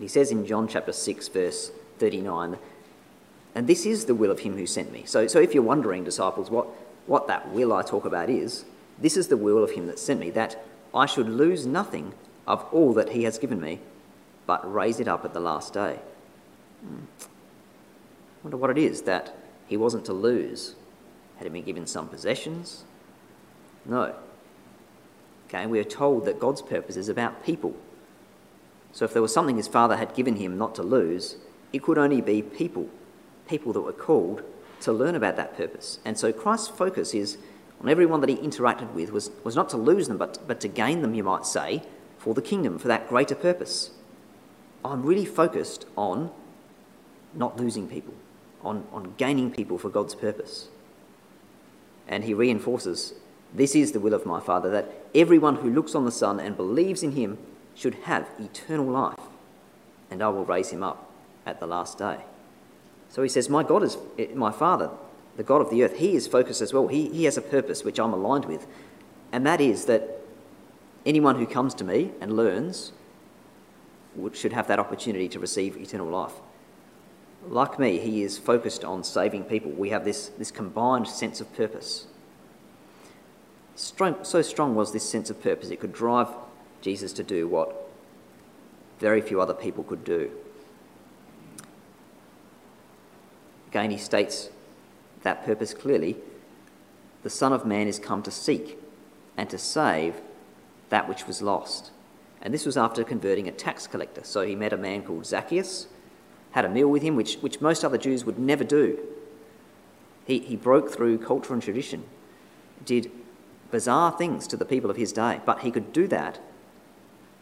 [0.00, 2.58] He says in John chapter 6, verse 39.
[3.54, 5.04] And this is the will of him who sent me.
[5.06, 6.66] So, so if you're wondering, disciples, what,
[7.06, 8.64] what that will I talk about is,
[8.98, 10.60] this is the will of him that sent me, that
[10.92, 12.12] I should lose nothing
[12.44, 13.78] of all that he has given me,
[14.44, 16.00] but raise it up at the last day.
[16.84, 17.04] Hmm.
[18.42, 19.32] wonder what it is that
[19.68, 20.74] he wasn't to lose.
[21.36, 22.82] Had he been given some possessions?
[23.84, 24.16] No.
[25.52, 27.74] Okay, we are told that God's purpose is about people.
[28.92, 31.36] So if there was something his father had given him not to lose,
[31.74, 32.88] it could only be people,
[33.48, 34.42] people that were called
[34.80, 35.98] to learn about that purpose.
[36.04, 37.36] And so Christ's focus is
[37.82, 40.68] on everyone that he interacted with was, was not to lose them, but, but to
[40.68, 41.82] gain them, you might say,
[42.18, 43.90] for the kingdom, for that greater purpose.
[44.84, 46.30] I'm really focused on
[47.34, 48.14] not losing people,
[48.62, 50.68] on, on gaining people for God's purpose.
[52.08, 53.14] And he reinforces
[53.54, 56.56] this is the will of my Father, that everyone who looks on the Son and
[56.56, 57.38] believes in him
[57.74, 59.20] should have eternal life,
[60.10, 61.10] and I will raise him up
[61.44, 62.18] at the last day.
[63.08, 63.98] So he says, My God is
[64.34, 64.90] my Father,
[65.36, 65.96] the God of the earth.
[65.96, 66.88] He is focused as well.
[66.88, 68.66] He, he has a purpose which I'm aligned with,
[69.32, 70.20] and that is that
[71.04, 72.92] anyone who comes to me and learns
[74.32, 76.32] should have that opportunity to receive eternal life.
[77.46, 79.70] Like me, he is focused on saving people.
[79.72, 82.06] We have this, this combined sense of purpose.
[83.74, 86.28] Strong, so strong was this sense of purpose, it could drive
[86.80, 87.90] Jesus to do what
[88.98, 90.30] very few other people could do.
[93.68, 94.50] Again, he states
[95.22, 96.16] that purpose clearly
[97.22, 98.78] the Son of Man is come to seek
[99.36, 100.20] and to save
[100.90, 101.90] that which was lost.
[102.42, 104.22] And this was after converting a tax collector.
[104.24, 105.86] So he met a man called Zacchaeus,
[106.50, 108.98] had a meal with him, which, which most other Jews would never do.
[110.26, 112.04] He, he broke through culture and tradition,
[112.84, 113.10] did
[113.72, 116.38] bizarre things to the people of his day, but he could do that.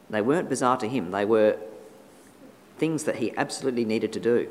[0.09, 1.59] They weren't bizarre to him, they were
[2.79, 4.49] things that he absolutely needed to do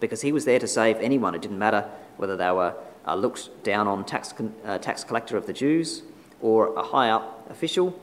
[0.00, 1.36] because he was there to save anyone.
[1.36, 5.46] It didn't matter whether they were a looked down on tax, uh, tax collector of
[5.46, 6.02] the Jews
[6.40, 7.98] or a high up official,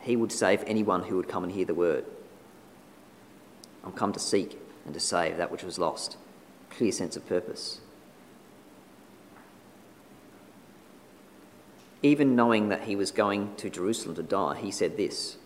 [0.00, 2.04] he would save anyone who would come and hear the word.
[3.84, 6.16] I'm come to seek and to save that which was lost.
[6.70, 7.80] Clear sense of purpose.
[12.04, 15.38] Even knowing that he was going to Jerusalem to die, he said this,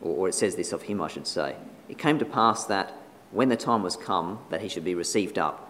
[0.00, 1.56] or, it says this of him, I should say.
[1.88, 2.92] It came to pass that
[3.32, 5.68] when the time was come that he should be received up,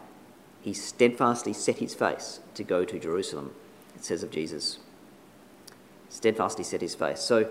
[0.61, 3.53] he steadfastly set his face to go to Jerusalem,
[3.95, 4.81] it says of Jesus.
[6.11, 7.21] Steadfastly set his face.
[7.21, 7.49] So,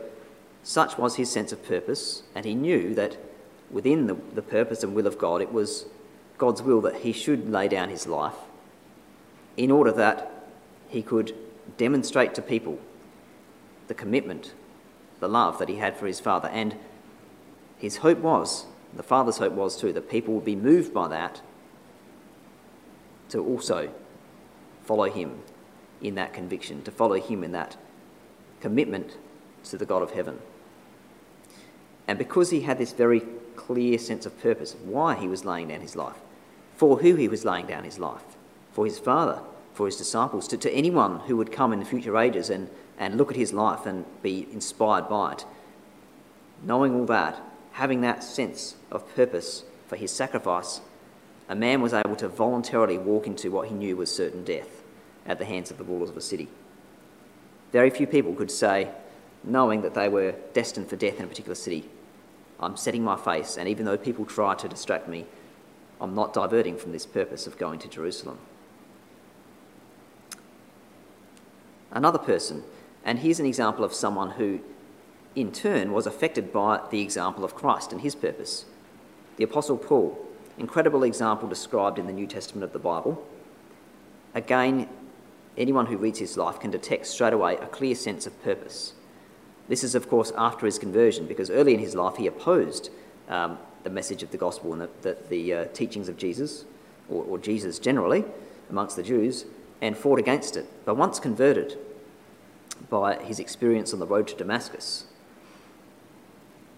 [0.61, 3.17] such was his sense of purpose, and he knew that
[3.71, 5.87] within the, the purpose and will of God, it was
[6.37, 8.37] God's will that he should lay down his life
[9.57, 10.31] in order that
[10.87, 11.35] he could
[11.77, 12.79] demonstrate to people
[13.87, 14.53] the commitment,
[15.19, 16.75] the love that he had for his Father, and
[17.77, 21.41] his hope was, the Father's hope was too, that people would be moved by that
[23.29, 23.89] to also
[24.83, 25.39] follow him
[26.01, 27.77] in that conviction, to follow him in that
[28.61, 29.17] commitment
[29.63, 30.39] to the God of heaven.
[32.07, 33.21] And because he had this very
[33.55, 36.17] clear sense of purpose of why he was laying down his life,
[36.75, 38.37] for who he was laying down his life,
[38.71, 39.41] for his Father,
[39.75, 43.17] for his disciples, to, to anyone who would come in the future ages and, and
[43.17, 45.45] look at his life and be inspired by it.
[46.63, 47.41] Knowing all that,
[47.73, 50.79] having that sense of purpose for his sacrifice,
[51.49, 54.81] a man was able to voluntarily walk into what he knew was certain death
[55.25, 56.47] at the hands of the rulers of a city.
[57.71, 58.89] Very few people could say,
[59.43, 61.83] knowing that they were destined for death in a particular city,
[62.59, 65.25] I'm setting my face, and even though people try to distract me,
[65.99, 68.37] I'm not diverting from this purpose of going to Jerusalem.
[71.91, 72.63] Another person,
[73.03, 74.59] and here's an example of someone who,
[75.35, 78.65] in turn, was affected by the example of Christ and his purpose.
[79.37, 80.17] The Apostle Paul,
[80.57, 83.25] incredible example described in the New Testament of the Bible.
[84.33, 84.89] Again,
[85.57, 88.93] anyone who reads his life can detect straight away a clear sense of purpose.
[89.67, 92.89] This is, of course, after his conversion, because early in his life he opposed
[93.29, 96.65] um, the message of the gospel and the, the, the uh, teachings of Jesus,
[97.09, 98.23] or, or Jesus generally,
[98.69, 99.45] amongst the Jews,
[99.81, 100.65] and fought against it.
[100.85, 101.77] But once converted
[102.89, 105.05] by his experience on the road to Damascus,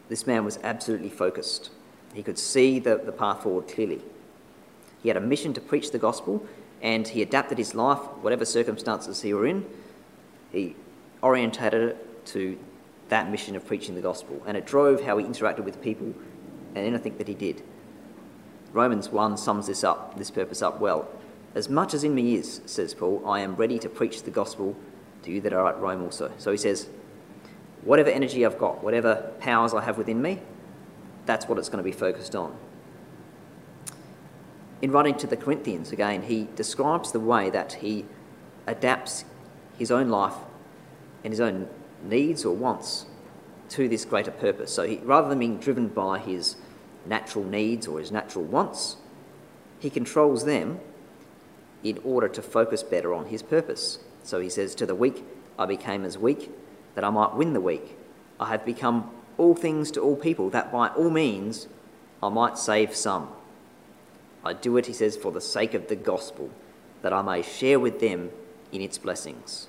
[0.10, 1.69] this man was absolutely focused.
[2.13, 4.01] He could see the, the path forward clearly.
[5.03, 6.45] He had a mission to preach the gospel,
[6.81, 9.65] and he adapted his life, whatever circumstances he were in,
[10.51, 10.75] he
[11.21, 12.57] orientated it to
[13.10, 16.13] that mission of preaching the gospel, and it drove how he interacted with people
[16.75, 17.62] and anything that he did.
[18.73, 21.07] Romans 1 sums this up, this purpose up well.
[21.58, 24.76] As much as in me is, says Paul, I am ready to preach the gospel
[25.24, 26.32] to you that are at Rome also.
[26.38, 26.88] So he says,
[27.82, 30.39] whatever energy I've got, whatever powers I have within me,
[31.26, 32.56] that's what it's going to be focused on.
[34.84, 38.06] In writing to the Corinthians, again, he describes the way that he
[38.67, 39.26] adapts
[39.80, 40.36] his own life
[41.24, 41.67] and his own
[42.04, 43.08] needs or wants
[43.70, 44.72] to this greater purpose.
[44.72, 46.56] So he, rather than being driven by his
[47.08, 48.98] natural needs or his natural wants,
[49.80, 50.82] he controls them
[51.83, 53.99] in order to focus better on his purpose.
[54.23, 55.23] So he says, To the weak,
[55.57, 56.51] I became as weak,
[56.95, 57.95] that I might win the weak.
[58.39, 61.67] I have become all things to all people, that by all means
[62.21, 63.29] I might save some.
[64.43, 66.49] I do it, he says, for the sake of the gospel,
[67.01, 68.31] that I may share with them
[68.71, 69.67] in its blessings.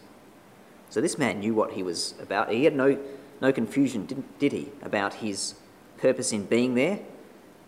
[0.91, 2.51] So this man knew what he was about.
[2.51, 2.99] He had no,
[3.41, 5.55] no confusion, didn't, did he, about his
[5.99, 7.01] purpose in being there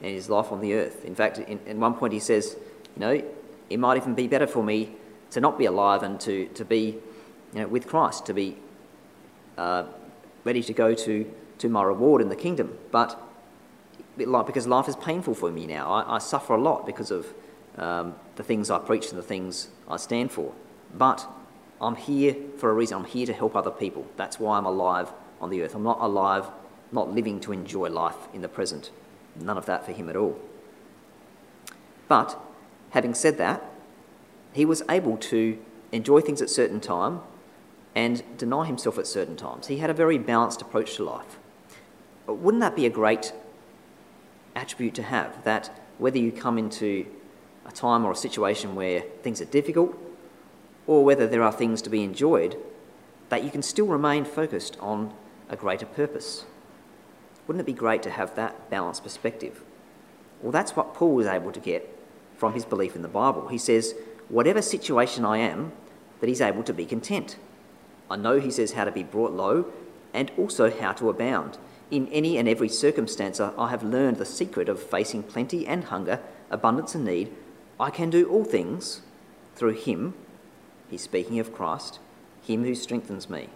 [0.00, 1.05] and his life on the earth.
[1.05, 2.57] In fact, in, in one point he says,
[2.96, 3.22] you know,
[3.71, 4.97] it might even be better for me
[5.31, 6.99] to not be alive and to, to be
[7.55, 8.57] you know, with Christ, to be
[9.57, 9.85] uh,
[10.45, 12.77] ready to go to, to my reward in the kingdom.
[12.91, 13.21] But
[14.17, 17.33] because life is painful for me now, I, I suffer a lot because of
[17.79, 20.53] um, the things I preach and the things I stand for.
[20.93, 21.29] But
[21.81, 22.99] I'm here for a reason.
[22.99, 24.07] I'm here to help other people.
[24.17, 25.75] That's why I'm alive on the earth.
[25.75, 26.47] I'm not alive,
[26.93, 28.91] not living to enjoy life in the present.
[29.37, 30.39] None of that for him at all.
[32.09, 32.39] But
[32.90, 33.64] having said that,
[34.53, 35.59] he was able to
[35.92, 37.20] enjoy things at certain time
[37.94, 39.66] and deny himself at certain times.
[39.66, 41.38] He had a very balanced approach to life.
[42.26, 43.33] Wouldn't that be a great
[44.55, 45.42] attribute to have?
[45.44, 47.07] That whether you come into
[47.66, 49.96] a time or a situation where things are difficult,
[50.87, 52.57] or whether there are things to be enjoyed,
[53.29, 55.12] that you can still remain focused on
[55.48, 56.44] a greater purpose.
[57.46, 59.62] Wouldn't it be great to have that balanced perspective?
[60.40, 62.00] Well, that's what Paul was able to get
[62.40, 63.46] from his belief in the Bible.
[63.48, 63.94] He says,
[64.29, 65.70] whatever situation I am,
[66.18, 67.37] that he's able to be content.
[68.11, 69.66] I know, he says, how to be brought low
[70.12, 71.59] and also how to abound.
[71.92, 76.18] In any and every circumstance, I have learned the secret of facing plenty and hunger,
[76.50, 77.33] abundance and need.
[77.79, 79.03] I can do all things
[79.55, 80.14] through him
[80.90, 82.00] He's speaking of Christ,
[82.43, 83.49] him who strengthens me.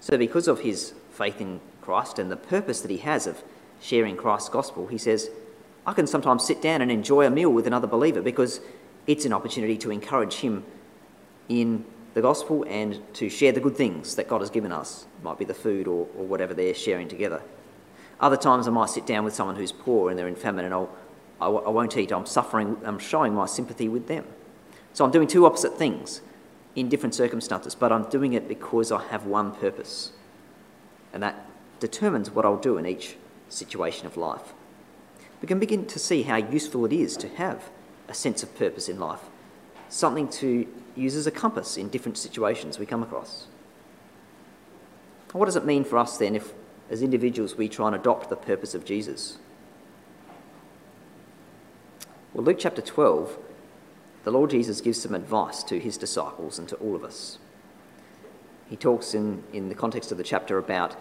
[0.00, 3.42] So, because of his faith in Christ and the purpose that he has of
[3.80, 5.30] sharing Christ's gospel, he says,
[5.86, 8.60] I can sometimes sit down and enjoy a meal with another believer because
[9.06, 10.64] it's an opportunity to encourage him
[11.48, 15.06] in the gospel and to share the good things that God has given us.
[15.18, 17.42] It might be the food or, or whatever they're sharing together.
[18.20, 20.74] Other times I might sit down with someone who's poor and they're in famine and
[20.74, 20.90] I'll,
[21.40, 22.12] I, I won't eat.
[22.12, 24.24] I'm suffering, I'm showing my sympathy with them.
[24.92, 26.20] So I'm doing two opposite things
[26.76, 30.12] in different circumstances, but I'm doing it because I have one purpose.
[31.12, 31.46] And that
[31.80, 33.16] determines what I'll do in each
[33.48, 34.52] situation of life.
[35.42, 37.68] We can begin to see how useful it is to have
[38.08, 39.20] a sense of purpose in life,
[39.88, 43.46] something to use as a compass in different situations we come across.
[45.32, 46.52] What does it mean for us then if
[46.92, 49.38] as individuals, we try and adopt the purpose of Jesus?
[52.34, 53.38] Well, Luke chapter 12,
[54.24, 57.38] the Lord Jesus gives some advice to his disciples and to all of us.
[58.68, 60.94] He talks in, in the context of the chapter about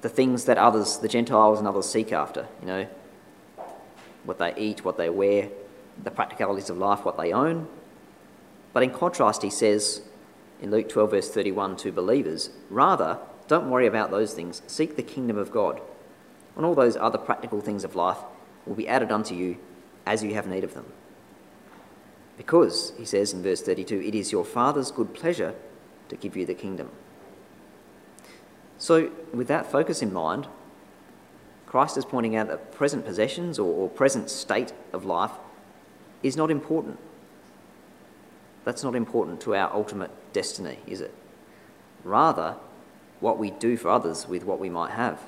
[0.00, 2.48] the things that others, the Gentiles and others, seek after.
[2.60, 2.88] You know,
[4.24, 5.48] what they eat, what they wear,
[6.02, 7.68] the practicalities of life, what they own.
[8.72, 10.02] But in contrast, he says
[10.60, 13.18] in Luke 12, verse 31, to believers, rather,
[13.48, 14.62] don't worry about those things.
[14.66, 15.80] Seek the kingdom of God.
[16.56, 18.18] And all those other practical things of life
[18.66, 19.56] will be added unto you
[20.06, 20.86] as you have need of them.
[22.36, 25.54] Because, he says in verse 32, it is your Father's good pleasure
[26.08, 26.90] to give you the kingdom.
[28.78, 30.48] So, with that focus in mind,
[31.72, 35.30] Christ is pointing out that present possessions or, or present state of life
[36.22, 36.98] is not important.
[38.66, 41.14] That's not important to our ultimate destiny, is it?
[42.04, 42.56] Rather,
[43.20, 45.18] what we do for others with what we might have.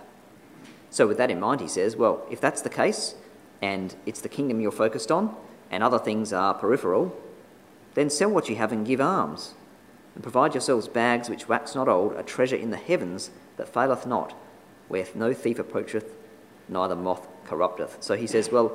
[0.91, 3.15] So, with that in mind, he says, well, if that's the case
[3.63, 5.35] and it's the kingdom you're focused on
[5.71, 7.19] and other things are peripheral,
[7.95, 9.55] then sell what you have and give alms.
[10.15, 14.05] And provide yourselves bags which wax not old, a treasure in the heavens that faileth
[14.05, 14.35] not,
[14.89, 16.15] where no thief approacheth
[16.69, 17.99] neither moth corrupteth.
[18.01, 18.73] So he says, well,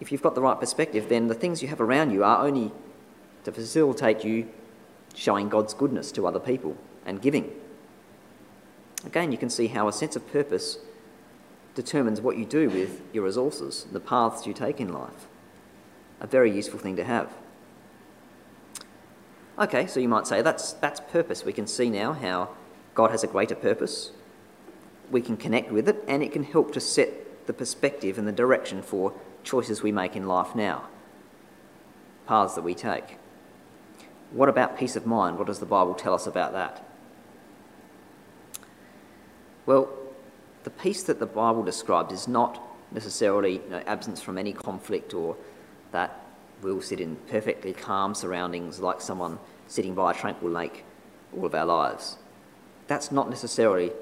[0.00, 2.72] if you've got the right perspective, then the things you have around you are only
[3.44, 4.48] to facilitate you
[5.14, 7.52] showing God's goodness to other people and giving.
[9.06, 10.78] Again, you can see how a sense of purpose
[11.74, 15.26] determines what you do with your resources, the paths you take in life.
[16.20, 17.32] A very useful thing to have.
[19.58, 21.44] Okay, so you might say that's, that's purpose.
[21.44, 22.50] We can see now how
[22.94, 24.10] God has a greater purpose
[25.10, 28.32] we can connect with it and it can help to set the perspective and the
[28.32, 30.84] direction for choices we make in life now,
[32.26, 33.18] paths that we take.
[34.30, 35.38] What about peace of mind?
[35.38, 36.84] What does the Bible tell us about that?
[39.66, 39.88] Well,
[40.64, 45.14] the peace that the Bible describes is not necessarily you know, absence from any conflict
[45.14, 45.36] or
[45.92, 46.24] that
[46.62, 49.38] we'll sit in perfectly calm surroundings like someone
[49.68, 50.84] sitting by a tranquil lake
[51.36, 52.16] all of our lives.
[52.86, 53.92] That's not necessarily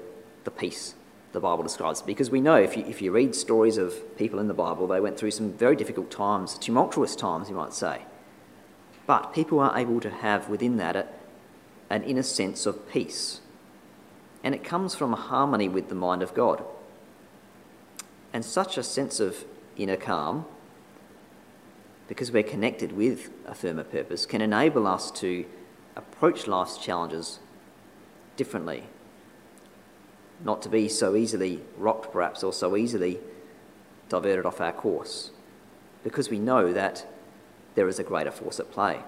[0.43, 0.95] the peace
[1.33, 2.01] the Bible describes.
[2.01, 5.01] Because we know if you, if you read stories of people in the Bible, they
[5.01, 8.03] went through some very difficult times, tumultuous times, you might say.
[9.05, 11.07] But people are able to have within that a,
[11.89, 13.41] an inner sense of peace.
[14.43, 16.63] And it comes from harmony with the mind of God.
[18.31, 19.43] And such a sense of
[19.75, 20.45] inner calm,
[22.07, 25.45] because we're connected with a firmer purpose, can enable us to
[25.95, 27.39] approach life's challenges
[28.35, 28.83] differently
[30.43, 33.19] not to be so easily rocked, perhaps, or so easily
[34.09, 35.31] diverted off our course,
[36.03, 37.05] because we know that
[37.75, 38.99] there is a greater force at play.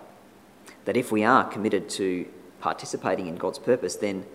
[0.86, 2.28] That if we are committed to
[2.60, 4.26] participating in God's purpose, then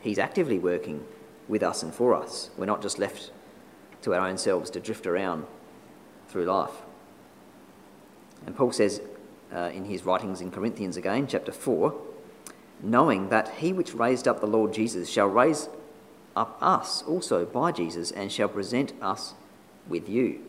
[0.00, 1.04] He's actively working
[1.48, 2.50] with us and for us.
[2.58, 3.30] We're not just left
[4.02, 5.46] to our own selves to drift around
[6.28, 6.82] through life.
[8.46, 9.00] And Paul says
[9.54, 11.94] uh, in his writings in Corinthians again, chapter 4,
[12.84, 15.68] knowing that he which raised up the Lord Jesus shall raise
[16.36, 19.34] up us also by Jesus and shall present us
[19.88, 20.40] with you.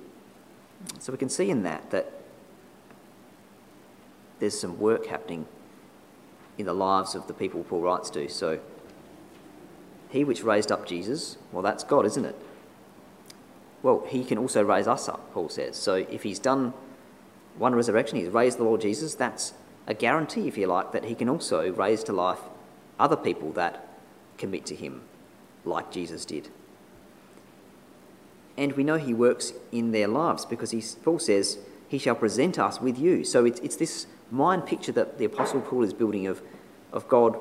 [0.99, 2.11] So we can see in that that
[4.39, 5.45] there's some work happening
[6.57, 8.27] in the lives of the people Paul writes to.
[8.29, 8.59] So
[10.09, 12.36] he which raised up Jesus, well, that's God, isn't it?
[13.81, 15.77] Well, he can also raise us up, Paul says.
[15.77, 16.73] So if he's done
[17.57, 19.53] one resurrection, he's raised the Lord Jesus, that's
[19.88, 22.39] a guarantee, if you like, that he can also raise to life
[22.99, 23.88] other people that
[24.38, 25.01] commit to him,
[25.63, 26.49] like Jesus did.
[28.57, 31.57] And we know he works in their lives because he, Paul says,
[31.88, 33.23] He shall present us with you.
[33.23, 36.41] So it's, it's this mind picture that the Apostle Paul is building of,
[36.91, 37.38] of God,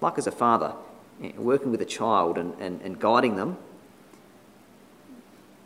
[0.00, 0.74] like as a father,
[1.36, 3.58] working with a child and, and, and guiding them,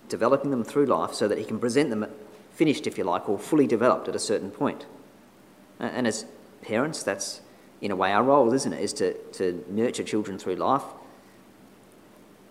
[0.08, 2.06] developing them through life so that he can present them
[2.52, 4.86] finished, if you like, or fully developed at a certain point.
[5.78, 6.24] And as
[6.62, 7.40] parents, that's
[7.80, 8.80] in a way our role, isn't it?
[8.80, 10.84] Is to, to nurture children through life,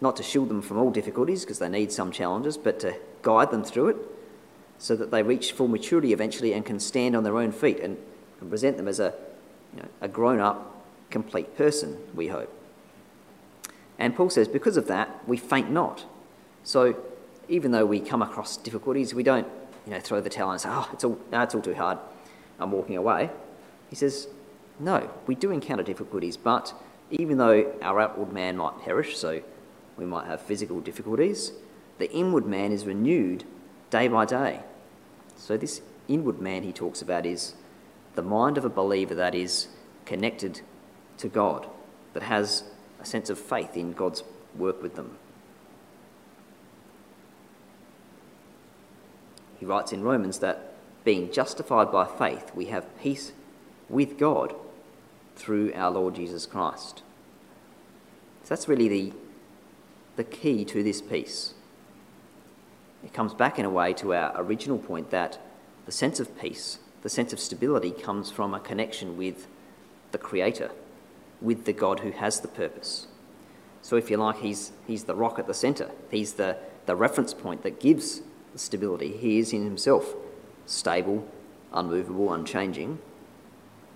[0.02, 3.52] not to shield them from all difficulties because they need some challenges, but to guide
[3.52, 3.98] them through it
[4.78, 7.98] so that they reach full maturity eventually and can stand on their own feet and,
[8.42, 9.14] and present them as a,
[9.74, 12.52] you know, a grown up, complete person, we hope.
[13.98, 16.06] And Paul says, because of that, we faint not.
[16.64, 16.96] So
[17.48, 19.48] even though we come across difficulties, we don't
[19.86, 21.98] you know, throw the towel and say, oh, it's all, no, it's all too hard.
[22.60, 23.30] I'm walking away.
[23.90, 24.28] He says,
[24.80, 26.74] No, we do encounter difficulties, but
[27.12, 29.42] even though our outward man might perish, so
[29.98, 31.52] we might have physical difficulties,
[31.98, 33.44] the inward man is renewed
[33.90, 34.62] day by day.
[35.38, 37.54] So, this inward man he talks about is
[38.16, 39.68] the mind of a believer that is
[40.06, 40.62] connected
[41.18, 41.68] to God,
[42.14, 42.64] that has
[43.00, 44.24] a sense of faith in God's
[44.56, 45.18] work with them.
[49.60, 50.75] He writes in Romans that
[51.06, 53.32] being justified by faith, we have peace
[53.88, 54.54] with God
[55.36, 57.04] through our Lord Jesus Christ.
[58.44, 59.14] So that's really the,
[60.18, 61.54] the key to this peace.
[63.04, 65.40] It comes back in a way to our original point that
[65.86, 69.48] the sense of peace, the sense of stability, comes from a connection with
[70.12, 70.72] the Creator,
[71.40, 73.08] with the God who has the purpose.
[73.84, 77.36] So, if you like, he's, he's the rock at the centre, he's the, the reference
[77.36, 78.22] point that gives
[78.54, 79.16] the stability.
[79.16, 80.16] He is in himself
[80.66, 81.28] stable,
[81.74, 83.00] unmovable, unchanging,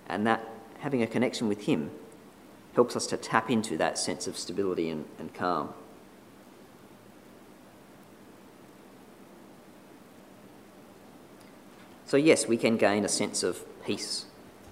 [0.08, 0.46] and that
[0.80, 1.90] having a connection with him
[2.74, 5.72] helps us to tap into that sense of stability and, and calm.
[12.06, 14.24] So, yes, we can gain a sense of peace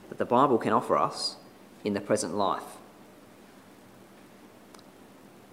[0.09, 1.37] that the Bible can offer us
[1.85, 2.65] in the present life.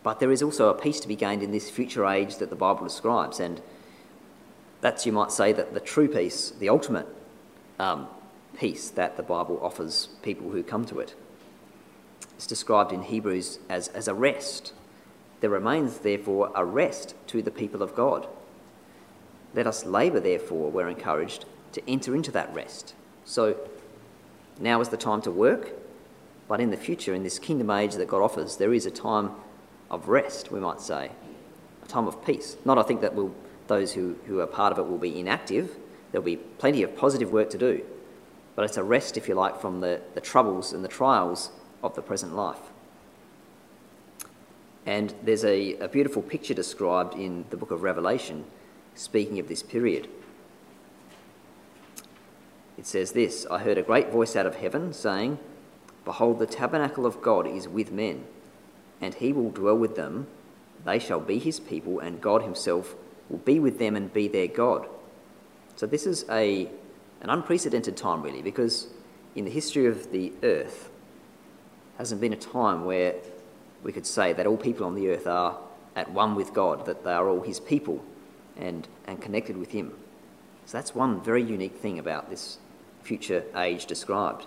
[0.01, 2.55] But there is also a peace to be gained in this future age that the
[2.55, 3.61] Bible describes, and
[4.85, 7.07] that's, you might say, that the true peace, the ultimate
[7.79, 8.07] um,
[8.55, 11.15] peace that the Bible offers people who come to it.
[12.35, 14.73] It's described in Hebrews as, as a rest.
[15.39, 18.27] There remains, therefore, a rest to the people of God.
[19.55, 22.93] Let us labour, therefore, we're encouraged, to enter into that rest.
[23.25, 23.57] So
[24.59, 25.71] now is the time to work,
[26.47, 29.31] but in the future, in this kingdom age that God offers, there is a time
[29.89, 31.09] of rest, we might say,
[31.83, 32.55] a time of peace.
[32.65, 33.33] Not, I think, that will,
[33.67, 35.75] those who, who are part of it will be inactive.
[36.11, 37.83] There'll be plenty of positive work to do,
[38.55, 41.51] but it's a rest, if you like, from the, the troubles and the trials
[41.83, 42.59] of the present life.
[44.85, 48.45] And there's a, a beautiful picture described in the book of Revelation
[48.93, 50.07] speaking of this period.
[52.77, 55.39] It says this I heard a great voice out of heaven saying,
[56.03, 58.25] Behold, the tabernacle of God is with men,
[59.01, 60.27] and he will dwell with them.
[60.85, 62.95] They shall be his people, and God himself
[63.29, 64.87] will be with them and be their God.
[65.75, 66.69] So, this is a,
[67.21, 68.87] an unprecedented time, really, because
[69.35, 70.89] in the history of the earth,
[71.97, 73.15] hasn't been a time where
[73.83, 75.57] we could say that all people on the earth are
[75.95, 78.03] at one with God, that they are all his people
[78.57, 79.93] and, and connected with him.
[80.65, 82.57] So that's one very unique thing about this
[83.03, 84.45] future age described.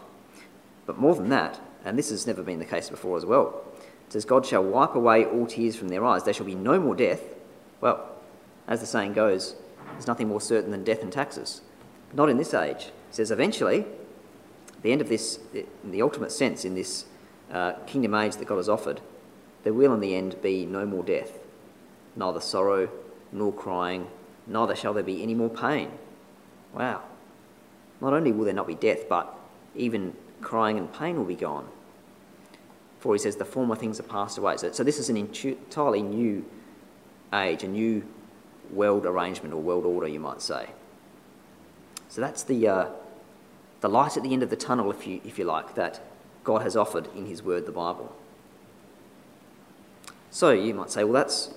[0.86, 3.62] But more than that, and this has never been the case before as well,
[4.06, 6.24] it says, God shall wipe away all tears from their eyes.
[6.24, 7.22] There shall be no more death.
[7.80, 8.10] Well,
[8.68, 9.56] as the saying goes,
[9.92, 11.62] there's nothing more certain than death and taxes.
[12.12, 12.90] Not in this age.
[13.10, 13.86] Says, eventually,
[14.82, 17.06] the end of this, in the ultimate sense, in this
[17.50, 19.00] uh, kingdom age that God has offered,
[19.64, 21.38] there will in the end be no more death,
[22.14, 22.90] neither sorrow
[23.32, 24.06] nor crying,
[24.46, 25.90] neither shall there be any more pain.
[26.72, 27.02] Wow.
[28.00, 29.34] Not only will there not be death, but
[29.74, 31.68] even crying and pain will be gone.
[33.00, 34.56] For he says, the former things are passed away.
[34.58, 36.44] So, so this is an entirely new
[37.32, 38.04] age, a new
[38.70, 40.70] world arrangement or world order, you might say.
[42.08, 42.86] So that's the, uh,
[43.80, 46.00] the light at the end of the tunnel, if you, if you like, that
[46.44, 48.14] God has offered in his word, the Bible.
[50.30, 51.52] So you might say, well, that's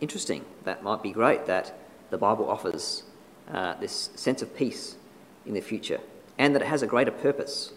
[0.00, 0.44] interesting.
[0.64, 1.74] That might be great that
[2.10, 3.04] the Bible offers
[3.52, 4.96] uh, this sense of peace
[5.46, 6.00] in the future
[6.38, 7.72] and that it has a greater purpose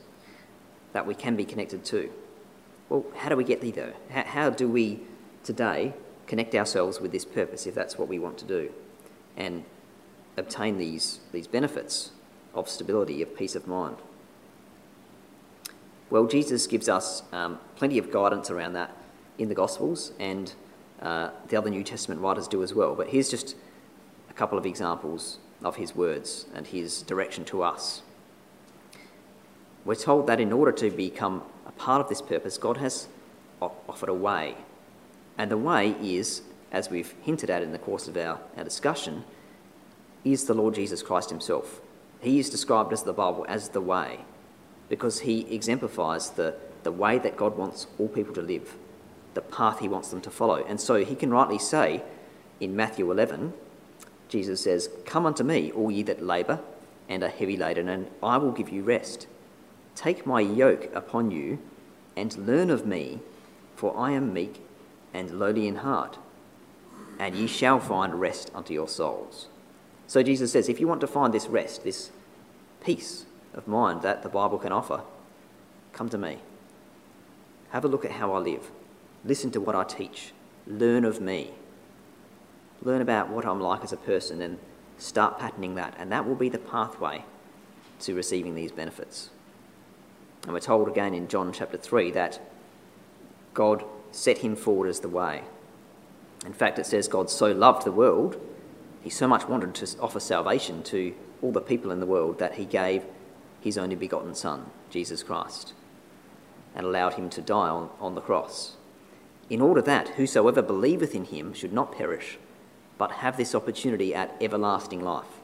[0.94, 2.12] that we can be connected to.
[2.90, 3.94] Well, how do we get there though?
[4.10, 5.00] How, how do we
[5.44, 5.94] today
[6.28, 8.72] connect ourselves with this purpose if that's what we want to do
[9.36, 9.64] and
[10.38, 12.12] obtain these, these benefits
[12.54, 13.98] of stability, of peace of mind?
[16.10, 18.96] Well, Jesus gives us um, plenty of guidance around that
[19.38, 20.54] in the Gospels, and
[21.02, 22.94] uh, the other New Testament writers do as well.
[22.94, 23.56] But here's just
[24.30, 28.04] a couple of examples of his words and his direction to us.
[29.86, 33.08] We're told that in order to become a part of this purpose, God has
[33.60, 34.56] offered a way.
[35.38, 39.24] And the way is, as we've hinted at in the course of our, our discussion,
[40.24, 41.82] is the Lord Jesus Christ himself.
[42.22, 44.22] He is described as the Bible as the way
[44.90, 48.76] because he exemplifies the, the way that God wants all people to live,
[49.34, 50.64] the path he wants them to follow.
[50.66, 52.04] And so he can rightly say
[52.60, 53.54] in Matthew 11,
[54.30, 56.60] Jesus says, Come unto me, all ye that labour
[57.10, 59.28] and are heavy laden, and I will give you rest.
[59.96, 61.60] Take my yoke upon you
[62.16, 63.20] and learn of me,
[63.76, 64.62] for I am meek
[65.14, 66.18] and lowly in heart,
[67.20, 69.48] and ye shall find rest unto your souls.
[70.08, 72.12] So Jesus says, if you want to find this rest, this
[72.84, 75.02] peace of mind that the Bible can offer,
[75.92, 76.40] come to me.
[77.70, 78.72] Have a look at how I live.
[79.24, 80.34] Listen to what I teach.
[80.68, 81.52] Learn of me
[82.86, 84.60] learn about what I'm like as a person and
[84.98, 85.96] start patterning that.
[85.98, 87.24] And that will be the pathway
[88.02, 89.30] to receiving these benefits.
[90.44, 92.40] And we're told again in John chapter 3 that
[93.54, 93.84] God
[94.14, 95.42] set him forward as the way.
[96.46, 98.40] In fact, it says God so loved the world,
[99.02, 102.56] he so much wanted to offer salvation to all the people in the world that
[102.56, 103.04] he gave
[103.60, 105.74] his only begotten Son, Jesus Christ,
[106.76, 108.76] and allowed him to die on, on the cross,
[109.50, 112.38] in order that whosoever believeth in him should not perish,
[112.98, 115.40] but have this opportunity at everlasting life.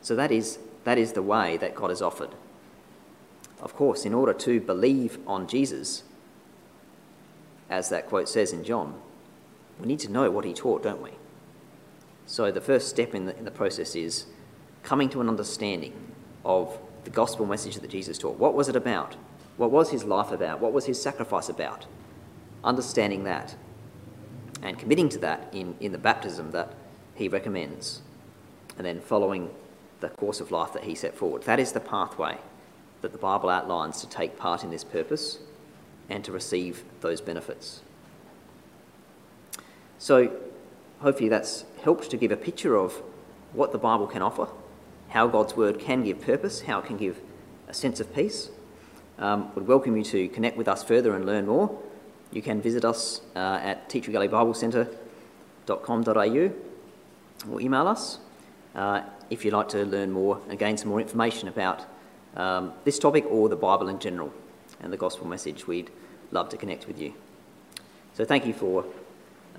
[0.00, 2.30] So that is, that is the way that God has offered.
[3.60, 6.04] Of course, in order to believe on Jesus,
[7.70, 9.00] as that quote says in John,
[9.78, 11.12] we need to know what he taught, don't we?
[12.26, 14.26] So the first step in the, in the process is
[14.82, 15.94] coming to an understanding
[16.44, 18.38] of the gospel message that Jesus taught.
[18.38, 19.16] What was it about?
[19.56, 20.60] What was his life about?
[20.60, 21.86] What was his sacrifice about?
[22.62, 23.54] Understanding that
[24.62, 26.74] and committing to that in, in the baptism that
[27.14, 28.02] he recommends,
[28.76, 29.50] and then following
[30.00, 31.42] the course of life that he set forward.
[31.42, 32.38] That is the pathway
[33.00, 35.38] that the Bible outlines to take part in this purpose
[36.10, 37.80] and to receive those benefits.
[39.98, 40.32] So,
[41.00, 43.02] hopefully, that's helped to give a picture of
[43.52, 44.46] what the Bible can offer,
[45.10, 47.20] how God's Word can give purpose, how it can give
[47.68, 48.48] a sense of peace.
[49.18, 51.78] Um, would welcome you to connect with us further and learn more.
[52.32, 56.52] You can visit us uh, at teachervalleyBiblecentre.com.au
[57.50, 58.18] or email us
[58.74, 61.84] uh, if you'd like to learn more and gain some more information about
[62.36, 64.32] um, this topic or the Bible in general
[64.80, 65.66] and the gospel message.
[65.66, 65.90] We'd
[66.30, 67.14] love to connect with you.
[68.14, 68.84] So, thank you for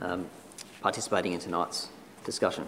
[0.02, 0.28] um,
[0.82, 1.90] participating in tonight's
[2.26, 2.68] discussion.